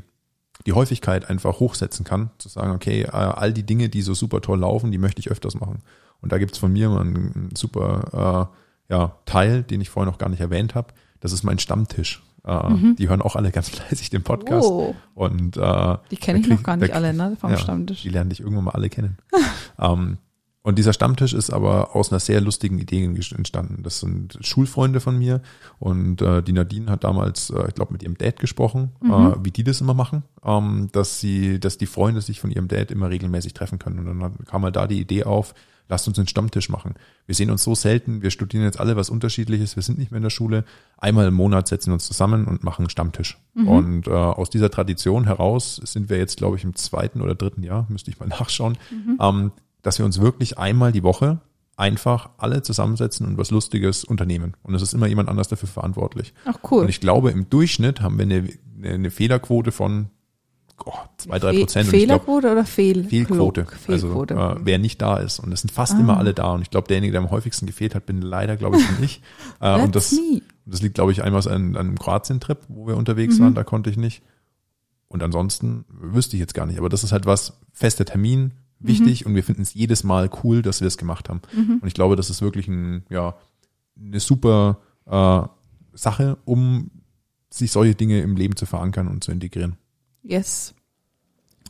die 0.67 0.73
Häufigkeit 0.73 1.29
einfach 1.31 1.61
hochsetzen 1.61 2.05
kann, 2.05 2.31
zu 2.39 2.49
sagen, 2.49 2.73
okay, 2.73 3.03
äh, 3.03 3.09
all 3.11 3.53
die 3.53 3.63
Dinge, 3.65 3.89
die 3.89 4.03
so 4.03 4.15
super 4.15 4.41
toll 4.41 4.61
laufen, 4.61 4.91
die 4.93 4.99
möchte 4.99 5.21
ich 5.21 5.31
öfters 5.31 5.55
machen. 5.59 5.83
Und 6.21 6.33
da 6.33 6.39
gibt's 6.39 6.59
von 6.59 6.73
mir 6.73 6.89
mal 6.91 7.05
ein 7.05 7.51
super 7.57 8.51
ja, 8.91 9.13
Teil, 9.27 9.63
den 9.63 9.81
ich 9.83 9.91
vorher 9.91 10.11
noch 10.11 10.19
gar 10.19 10.29
nicht 10.31 10.41
erwähnt 10.41 10.75
habe. 10.75 10.95
Das 11.21 11.33
ist 11.33 11.43
mein 11.45 11.59
Stammtisch. 11.59 12.23
Äh, 12.45 12.95
Die 12.99 13.09
hören 13.09 13.21
auch 13.23 13.37
alle 13.37 13.51
ganz 13.53 13.69
fleißig 13.71 14.09
den 14.11 14.23
Podcast. 14.23 14.69
Mhm. 14.69 14.75
Oh. 14.77 14.95
Und 15.15 15.57
äh, 15.59 15.97
Die 16.11 16.17
kenne 16.17 16.39
ich 16.41 16.49
noch 16.49 16.57
krieg- 16.57 16.65
gar 16.65 16.77
nicht 16.77 16.91
da- 16.91 16.95
alle, 16.97 17.13
ne? 17.13 17.37
Vom 17.41 17.51
ja, 17.51 17.59
Stammtisch. 17.59 18.03
Die 18.03 18.09
lernen 18.09 18.31
dich 18.31 18.41
irgendwann 18.41 18.65
mal 18.65 18.71
alle 18.73 18.89
kennen. 18.89 19.19
ähm, 19.79 20.19
und 20.63 20.77
dieser 20.77 20.93
Stammtisch 20.93 21.35
ist 21.35 21.51
aber 21.51 21.95
aus 21.95 22.11
einer 22.11 22.21
sehr 22.21 22.41
lustigen 22.41 22.79
Idee 22.79 23.05
entstanden. 23.05 23.83
Das 23.83 24.01
sind 24.01 24.39
Schulfreunde 24.41 25.01
von 25.01 25.17
mir 25.17 25.41
und 25.79 26.21
äh, 26.21 26.43
die 26.43 26.53
Nadine 26.53 26.91
hat 26.91 27.05
damals, 27.05 27.51
äh, 27.51 27.69
ich 27.69 27.75
glaube, 27.75 27.93
mit 27.93 28.03
ihrem 28.03 28.19
Dad 28.19 28.39
gesprochen, 28.39 28.91
äh, 29.03 29.37
wie 29.43 29.53
die 29.53 29.65
das 29.65 29.81
immer 29.81 29.95
machen, 29.95 30.25
ähm, 30.45 30.89
dass 30.93 31.21
sie, 31.21 31.61
dass 31.61 31.79
die 31.79 31.87
Freunde 31.87 32.21
sich 32.21 32.41
von 32.41 32.51
ihrem 32.51 32.69
Dad 32.69 32.91
immer 32.91 33.09
regelmäßig 33.09 33.55
treffen 33.55 33.79
können. 33.79 34.07
Und 34.09 34.21
dann 34.21 34.45
kam 34.47 34.65
halt 34.65 34.77
da 34.77 34.87
die 34.87 35.01
Idee 35.01 35.25
auf, 35.25 35.55
lasst 35.89 36.07
uns 36.09 36.19
einen 36.19 36.29
Stammtisch 36.29 36.69
machen. 36.69 36.95
Wir 37.25 37.35
sehen 37.35 37.51
uns 37.51 37.63
so 37.63 37.75
selten, 37.75 38.21
wir 38.21 38.31
studieren 38.31 38.65
jetzt 38.65 38.81
alle 38.81 38.97
was 38.97 39.11
Unterschiedliches, 39.11 39.77
wir 39.77 39.83
sind 39.83 39.99
nicht 39.99 40.11
mehr 40.11 40.19
in 40.19 40.25
der 40.25 40.31
Schule. 40.31 40.65
Einmal 40.99 41.29
im 41.29 41.35
Monat 41.35 41.69
setzen 41.69 41.91
wir 41.91 41.95
uns 41.95 42.07
zusammen 42.07 42.47
und 42.47 42.63
machen 42.63 42.83
einen 42.83 42.91
Stammtisch. 42.91 43.39
Und 43.55 44.07
äh, 44.07 44.11
aus 44.11 44.51
dieser 44.51 44.71
Tradition 44.71 45.25
heraus 45.25 45.81
sind 45.83 46.11
wir 46.11 46.19
jetzt, 46.19 46.37
glaube 46.37 46.57
ich, 46.57 46.65
im 46.65 46.75
zweiten 46.75 47.23
oder 47.23 47.35
dritten 47.35 47.63
Jahr, 47.63 47.87
müsste 47.89 48.11
ich 48.11 48.21
mal 48.21 48.29
nachschauen, 48.29 48.77
ähm, 49.19 49.53
dass 49.89 49.99
wir 49.99 50.05
uns 50.05 50.21
wirklich 50.21 50.59
einmal 50.59 50.93
die 50.93 51.03
Woche 51.03 51.41
einfach 51.77 52.31
alle 52.39 52.63
zusammensetzen 52.63 53.27
und 53.27 53.39
was 53.39 53.51
Lustiges 53.51 54.05
unternehmen. 54.05 54.55
Und 54.63 54.75
es 54.75 54.83
ist 54.83 54.93
immer 54.95 55.07
jemand 55.07 55.29
anders 55.29 55.49
dafür 55.49 55.69
verantwortlich. 55.69 56.35
Ach 56.45 56.59
cool. 56.71 56.83
Und 56.83 56.89
ich 56.89 57.01
glaube, 57.01 57.31
im 57.31 57.49
Durchschnitt 57.49 58.01
haben 58.01 58.19
wir 58.19 58.25
eine, 58.25 58.49
eine, 58.83 59.11
Fehlerquote 59.11 59.71
von 59.73 60.09
oh, 60.85 60.93
zwei, 61.17 61.39
drei 61.39 61.53
Fe- 61.55 61.61
Prozent. 61.61 61.89
Fehlerquote 61.89 62.51
oder 62.51 62.65
Fehl? 62.67 63.05
Fehlquote. 63.05 63.65
Fehlquote. 63.67 64.37
Also 64.37 64.59
äh, 64.61 64.61
wer 64.65 64.79
nicht 64.79 65.01
da 65.01 65.17
ist. 65.19 65.39
Und 65.39 65.53
es 65.53 65.61
sind 65.63 65.71
fast 65.71 65.95
Ah. 65.95 66.01
immer 66.01 66.17
alle 66.19 66.35
da. 66.35 66.53
Und 66.53 66.63
ich 66.63 66.71
glaube, 66.71 66.89
derjenige, 66.89 67.13
der 67.13 67.21
am 67.23 67.31
häufigsten 67.31 67.67
gefehlt 67.67 67.95
hat, 67.95 68.07
bin 68.07 68.21
leider, 68.23 68.57
glaube 68.57 68.77
ich, 68.79 68.85
ich. 69.03 69.23
Äh, 69.61 69.81
und 69.81 69.95
das, 69.97 70.13
me. 70.13 70.43
das 70.67 70.83
liegt, 70.83 70.95
glaube 70.97 71.13
ich, 71.13 71.23
einmal 71.23 71.41
an, 71.49 71.77
an 71.77 71.77
einem 71.77 71.99
Kroatien-Trip, 71.99 72.59
wo 72.69 72.87
wir 72.89 72.97
unterwegs 72.97 73.39
Mhm. 73.39 73.43
waren, 73.45 73.55
da 73.55 73.65
konnte 73.65 73.89
ich 73.91 73.97
nicht. 73.97 74.23
Und 75.09 75.23
ansonsten 75.23 75.85
wüsste 75.89 76.37
ich 76.37 76.41
jetzt 76.41 76.55
gar 76.55 76.67
nicht. 76.67 76.79
Aber 76.79 76.89
das 76.89 77.03
ist 77.05 77.13
halt 77.13 77.25
was, 77.25 77.55
fester 77.73 78.05
Termin, 78.05 78.53
wichtig 78.81 79.27
und 79.27 79.35
wir 79.35 79.45
finden 79.45 79.63
es 79.63 79.75
jedes 79.75 80.05
Mal 80.05 80.31
cool, 80.43 80.63
dass 80.63 80.81
wir 80.81 80.89
es 80.89 80.99
gemacht 80.99 81.29
haben. 81.29 81.41
Und 81.81 81.87
ich 81.87 81.95
glaube, 81.95 82.17
das 82.17 82.31
ist 82.31 82.43
wirklich 82.43 82.69
ein, 82.69 83.05
ja, 83.11 83.35
eine 84.01 84.21
super 84.21 84.79
äh, 85.07 85.43
Sache, 85.95 86.39
um 86.45 86.91
sich 87.51 87.73
solche 87.73 87.95
Dinge 87.95 88.21
im 88.21 88.37
Leben 88.37 88.57
zu 88.57 88.67
verankern 88.67 89.09
und 89.09 89.25
zu 89.25 89.33
integrieren. 89.33 89.77
Yes. 90.23 90.75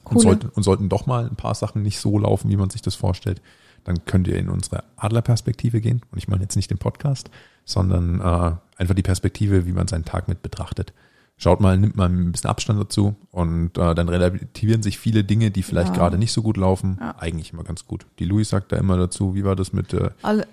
Und, 0.04 0.14
Coole. 0.14 0.22
sollten, 0.22 0.48
und 0.48 0.62
sollten 0.62 0.88
doch 0.88 1.06
mal 1.06 1.26
ein 1.26 1.36
paar 1.36 1.54
Sachen 1.54 1.82
nicht 1.82 1.98
so 1.98 2.18
laufen, 2.18 2.50
wie 2.50 2.56
man 2.56 2.70
sich 2.70 2.82
das 2.82 2.94
vorstellt, 2.94 3.40
dann 3.84 4.04
könnt 4.04 4.28
ihr 4.28 4.36
in 4.36 4.48
unsere 4.48 4.84
Adlerperspektive 4.96 5.80
gehen. 5.80 6.02
Und 6.10 6.18
ich 6.18 6.28
meine 6.28 6.42
jetzt 6.42 6.56
nicht 6.56 6.70
den 6.70 6.78
Podcast, 6.78 7.30
sondern 7.64 8.20
äh, 8.20 8.56
einfach 8.76 8.94
die 8.94 9.02
Perspektive, 9.02 9.66
wie 9.66 9.72
man 9.72 9.88
seinen 9.88 10.04
Tag 10.04 10.28
mit 10.28 10.42
betrachtet. 10.42 10.92
Schaut 11.40 11.60
mal, 11.60 11.78
nimmt 11.78 11.96
mal 11.96 12.08
ein 12.08 12.32
bisschen 12.32 12.50
Abstand 12.50 12.80
dazu 12.80 13.14
und 13.30 13.78
äh, 13.78 13.94
dann 13.94 14.08
relativieren 14.08 14.82
sich 14.82 14.98
viele 14.98 15.22
Dinge, 15.22 15.50
die 15.52 15.62
vielleicht 15.62 15.90
Ja. 15.90 15.94
gerade 15.94 16.18
nicht 16.18 16.32
so 16.32 16.42
gut 16.42 16.56
laufen, 16.56 16.98
Ja. 17.00 17.14
eigentlich 17.18 17.52
immer 17.52 17.62
ganz 17.64 17.86
gut. 17.86 18.06
Die 18.18 18.24
Louis 18.24 18.48
sagt 18.48 18.72
da 18.72 18.76
immer 18.76 18.96
dazu, 18.96 19.34
wie 19.36 19.44
war 19.44 19.54
das 19.54 19.72
mit 19.72 19.92
äh, 19.94 20.10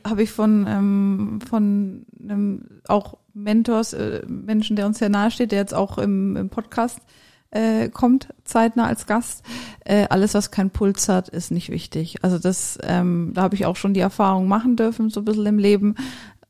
habe 0.08 0.22
ich 0.24 0.32
von 0.32 0.66
ähm, 0.70 1.40
von 1.50 2.06
einem 2.22 2.66
auch 2.88 3.18
Mentors, 3.34 3.94
äh, 3.94 4.22
Menschen, 4.28 4.76
der 4.76 4.86
uns 4.86 5.00
sehr 5.00 5.10
nahe 5.10 5.32
steht, 5.32 5.52
der 5.52 5.60
jetzt 5.60 5.74
auch 5.74 5.98
im, 5.98 6.38
im 6.38 6.50
Podcast 6.50 7.00
äh, 7.52 7.90
kommt, 7.90 8.30
zeitnah 8.44 8.86
als 8.86 9.08
Gast. 9.08 9.44
Äh, 9.86 10.08
alles, 10.10 10.34
was 10.34 10.52
keinen 10.52 10.70
Puls 10.72 11.08
hat, 11.10 11.30
ist 11.30 11.52
nicht 11.52 11.70
wichtig. 11.70 12.18
Also 12.22 12.38
das, 12.38 12.78
ähm, 12.84 13.32
da 13.34 13.42
habe 13.44 13.56
ich 13.56 13.66
auch 13.66 13.76
schon 13.76 13.94
die 13.94 14.00
Erfahrung 14.02 14.48
machen 14.48 14.76
dürfen, 14.76 15.10
so 15.10 15.22
ein 15.22 15.26
bisschen 15.26 15.46
im 15.46 15.58
Leben. 15.60 15.96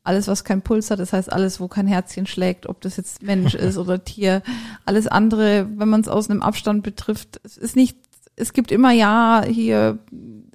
Alles, 0.06 0.28
was 0.28 0.44
keinen 0.44 0.62
Puls 0.62 0.90
hat, 0.90 1.00
das 1.00 1.12
heißt 1.12 1.32
alles, 1.32 1.60
wo 1.60 1.68
kein 1.68 1.86
Herzchen 1.86 2.26
schlägt, 2.26 2.68
ob 2.68 2.80
das 2.80 2.96
jetzt 2.96 3.22
Mensch 3.22 3.54
ist 3.56 3.76
oder 3.76 4.04
Tier, 4.04 4.42
alles 4.84 5.06
andere, 5.06 5.68
wenn 5.76 5.88
man 5.88 6.00
es 6.00 6.08
aus 6.08 6.30
einem 6.30 6.42
Abstand 6.42 6.82
betrifft, 6.82 7.40
es 7.44 7.56
ist 7.56 7.76
nicht, 7.76 7.98
es 8.36 8.52
gibt 8.52 8.70
immer 8.70 8.92
ja 8.92 9.44
hier 9.46 9.98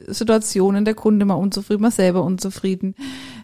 Situationen, 0.07 0.85
der 0.85 0.93
Kunde 0.93 1.25
mal 1.25 1.35
unzufrieden, 1.35 1.81
man 1.81 1.91
selber 1.91 2.23
unzufrieden, 2.23 2.95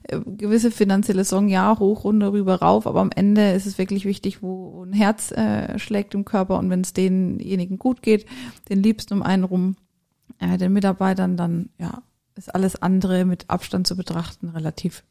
äh, 0.03 0.19
gewisse 0.25 0.71
finanzielle 0.71 1.23
Sorgen, 1.25 1.49
ja, 1.49 1.77
hoch, 1.77 2.03
runter, 2.03 2.31
rüber, 2.31 2.55
rauf, 2.55 2.87
aber 2.87 3.01
am 3.01 3.11
Ende 3.13 3.51
ist 3.51 3.65
es 3.65 3.77
wirklich 3.77 4.05
wichtig, 4.05 4.41
wo 4.41 4.83
ein 4.83 4.93
Herz 4.93 5.31
äh, 5.31 5.77
schlägt 5.79 6.13
im 6.13 6.25
Körper 6.25 6.57
und 6.57 6.69
wenn 6.69 6.81
es 6.81 6.93
denjenigen 6.93 7.77
gut 7.77 8.01
geht, 8.01 8.25
den 8.69 8.81
Liebsten 8.81 9.15
um 9.15 9.23
einen 9.23 9.43
rum, 9.43 9.75
äh, 10.39 10.57
den 10.57 10.73
Mitarbeitern, 10.73 11.37
dann 11.37 11.69
ja, 11.79 12.01
ist 12.35 12.53
alles 12.53 12.81
andere 12.81 13.25
mit 13.25 13.49
Abstand 13.49 13.87
zu 13.87 13.97
betrachten 13.97 14.49
relativ. 14.49 15.03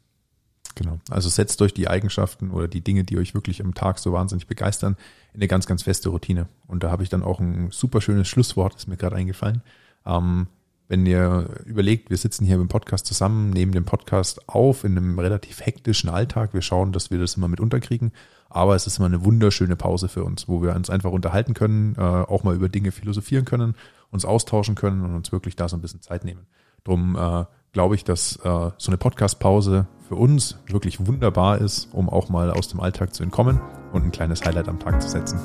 Genau. 0.77 0.99
Also 1.09 1.27
setzt 1.29 1.61
euch 1.61 1.73
die 1.73 1.87
Eigenschaften 1.87 2.51
oder 2.51 2.67
die 2.67 2.81
Dinge, 2.81 3.03
die 3.03 3.17
euch 3.17 3.33
wirklich 3.33 3.63
am 3.63 3.73
Tag 3.73 3.97
so 3.97 4.13
wahnsinnig 4.13 4.45
begeistern, 4.45 4.95
in 5.33 5.39
eine 5.39 5.47
ganz, 5.47 5.65
ganz 5.65 5.83
feste 5.83 6.09
Routine. 6.09 6.47
Und 6.67 6.83
da 6.83 6.91
habe 6.91 7.03
ich 7.03 7.09
dann 7.09 7.23
auch 7.23 7.39
ein 7.39 7.69
super 7.71 7.99
schönes 7.99 8.27
Schlusswort, 8.27 8.75
ist 8.75 8.87
mir 8.87 8.97
gerade 8.97 9.15
eingefallen. 9.15 9.61
Ähm, 10.05 10.47
wenn 10.87 11.05
ihr 11.05 11.49
überlegt, 11.65 12.09
wir 12.09 12.17
sitzen 12.17 12.45
hier 12.45 12.55
im 12.55 12.67
Podcast 12.67 13.05
zusammen, 13.07 13.49
nehmen 13.49 13.71
den 13.73 13.85
Podcast 13.85 14.47
auf 14.47 14.83
in 14.83 14.97
einem 14.97 15.19
relativ 15.19 15.65
hektischen 15.65 16.09
Alltag. 16.09 16.53
Wir 16.53 16.61
schauen, 16.61 16.93
dass 16.93 17.11
wir 17.11 17.19
das 17.19 17.35
immer 17.35 17.47
mit 17.47 17.59
unterkriegen. 17.59 18.11
Aber 18.49 18.75
es 18.75 18.87
ist 18.87 18.97
immer 18.97 19.07
eine 19.07 19.25
wunderschöne 19.25 19.75
Pause 19.75 20.07
für 20.07 20.23
uns, 20.23 20.47
wo 20.47 20.61
wir 20.61 20.73
uns 20.75 20.89
einfach 20.89 21.11
unterhalten 21.11 21.53
können, 21.53 21.95
äh, 21.97 22.01
auch 22.01 22.43
mal 22.43 22.55
über 22.55 22.69
Dinge 22.69 22.91
philosophieren 22.91 23.43
können, 23.43 23.75
uns 24.11 24.23
austauschen 24.23 24.75
können 24.75 25.03
und 25.03 25.15
uns 25.15 25.31
wirklich 25.31 25.57
da 25.57 25.67
so 25.67 25.75
ein 25.75 25.81
bisschen 25.81 26.01
Zeit 26.01 26.23
nehmen. 26.23 26.45
Drum 26.85 27.17
äh, 27.17 27.45
glaube 27.73 27.95
ich, 27.95 28.03
dass 28.03 28.37
äh, 28.37 28.71
so 28.77 28.87
eine 28.87 28.97
Podcast-Pause 28.97 29.87
für 30.07 30.15
uns 30.15 30.57
wirklich 30.67 31.05
wunderbar 31.05 31.59
ist, 31.59 31.89
um 31.91 32.09
auch 32.09 32.29
mal 32.29 32.51
aus 32.51 32.67
dem 32.69 32.79
Alltag 32.79 33.13
zu 33.13 33.23
entkommen 33.23 33.61
und 33.93 34.03
ein 34.03 34.11
kleines 34.11 34.43
Highlight 34.43 34.69
am 34.69 34.79
Tag 34.79 35.01
zu 35.01 35.09
setzen. 35.09 35.39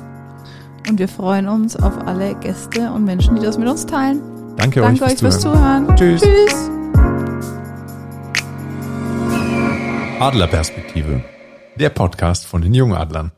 Und 0.88 0.98
wir 0.98 1.08
freuen 1.08 1.48
uns 1.48 1.76
auf 1.76 1.96
alle 2.06 2.34
Gäste 2.36 2.90
und 2.92 3.04
Menschen, 3.04 3.36
die 3.36 3.42
das 3.42 3.58
mit 3.58 3.68
uns 3.68 3.86
teilen. 3.86 4.20
Danke, 4.56 4.80
Danke 4.80 5.04
euch 5.04 5.12
euch 5.12 5.18
fürs 5.18 5.40
Zuhören. 5.40 5.96
Zuhören. 5.96 5.96
Tschüss. 5.96 6.22
Tschüss. 6.22 6.70
Adlerperspektive. 10.20 11.24
Der 11.76 11.90
Podcast 11.90 12.46
von 12.46 12.62
den 12.62 12.74
Jungadlern. 12.74 13.32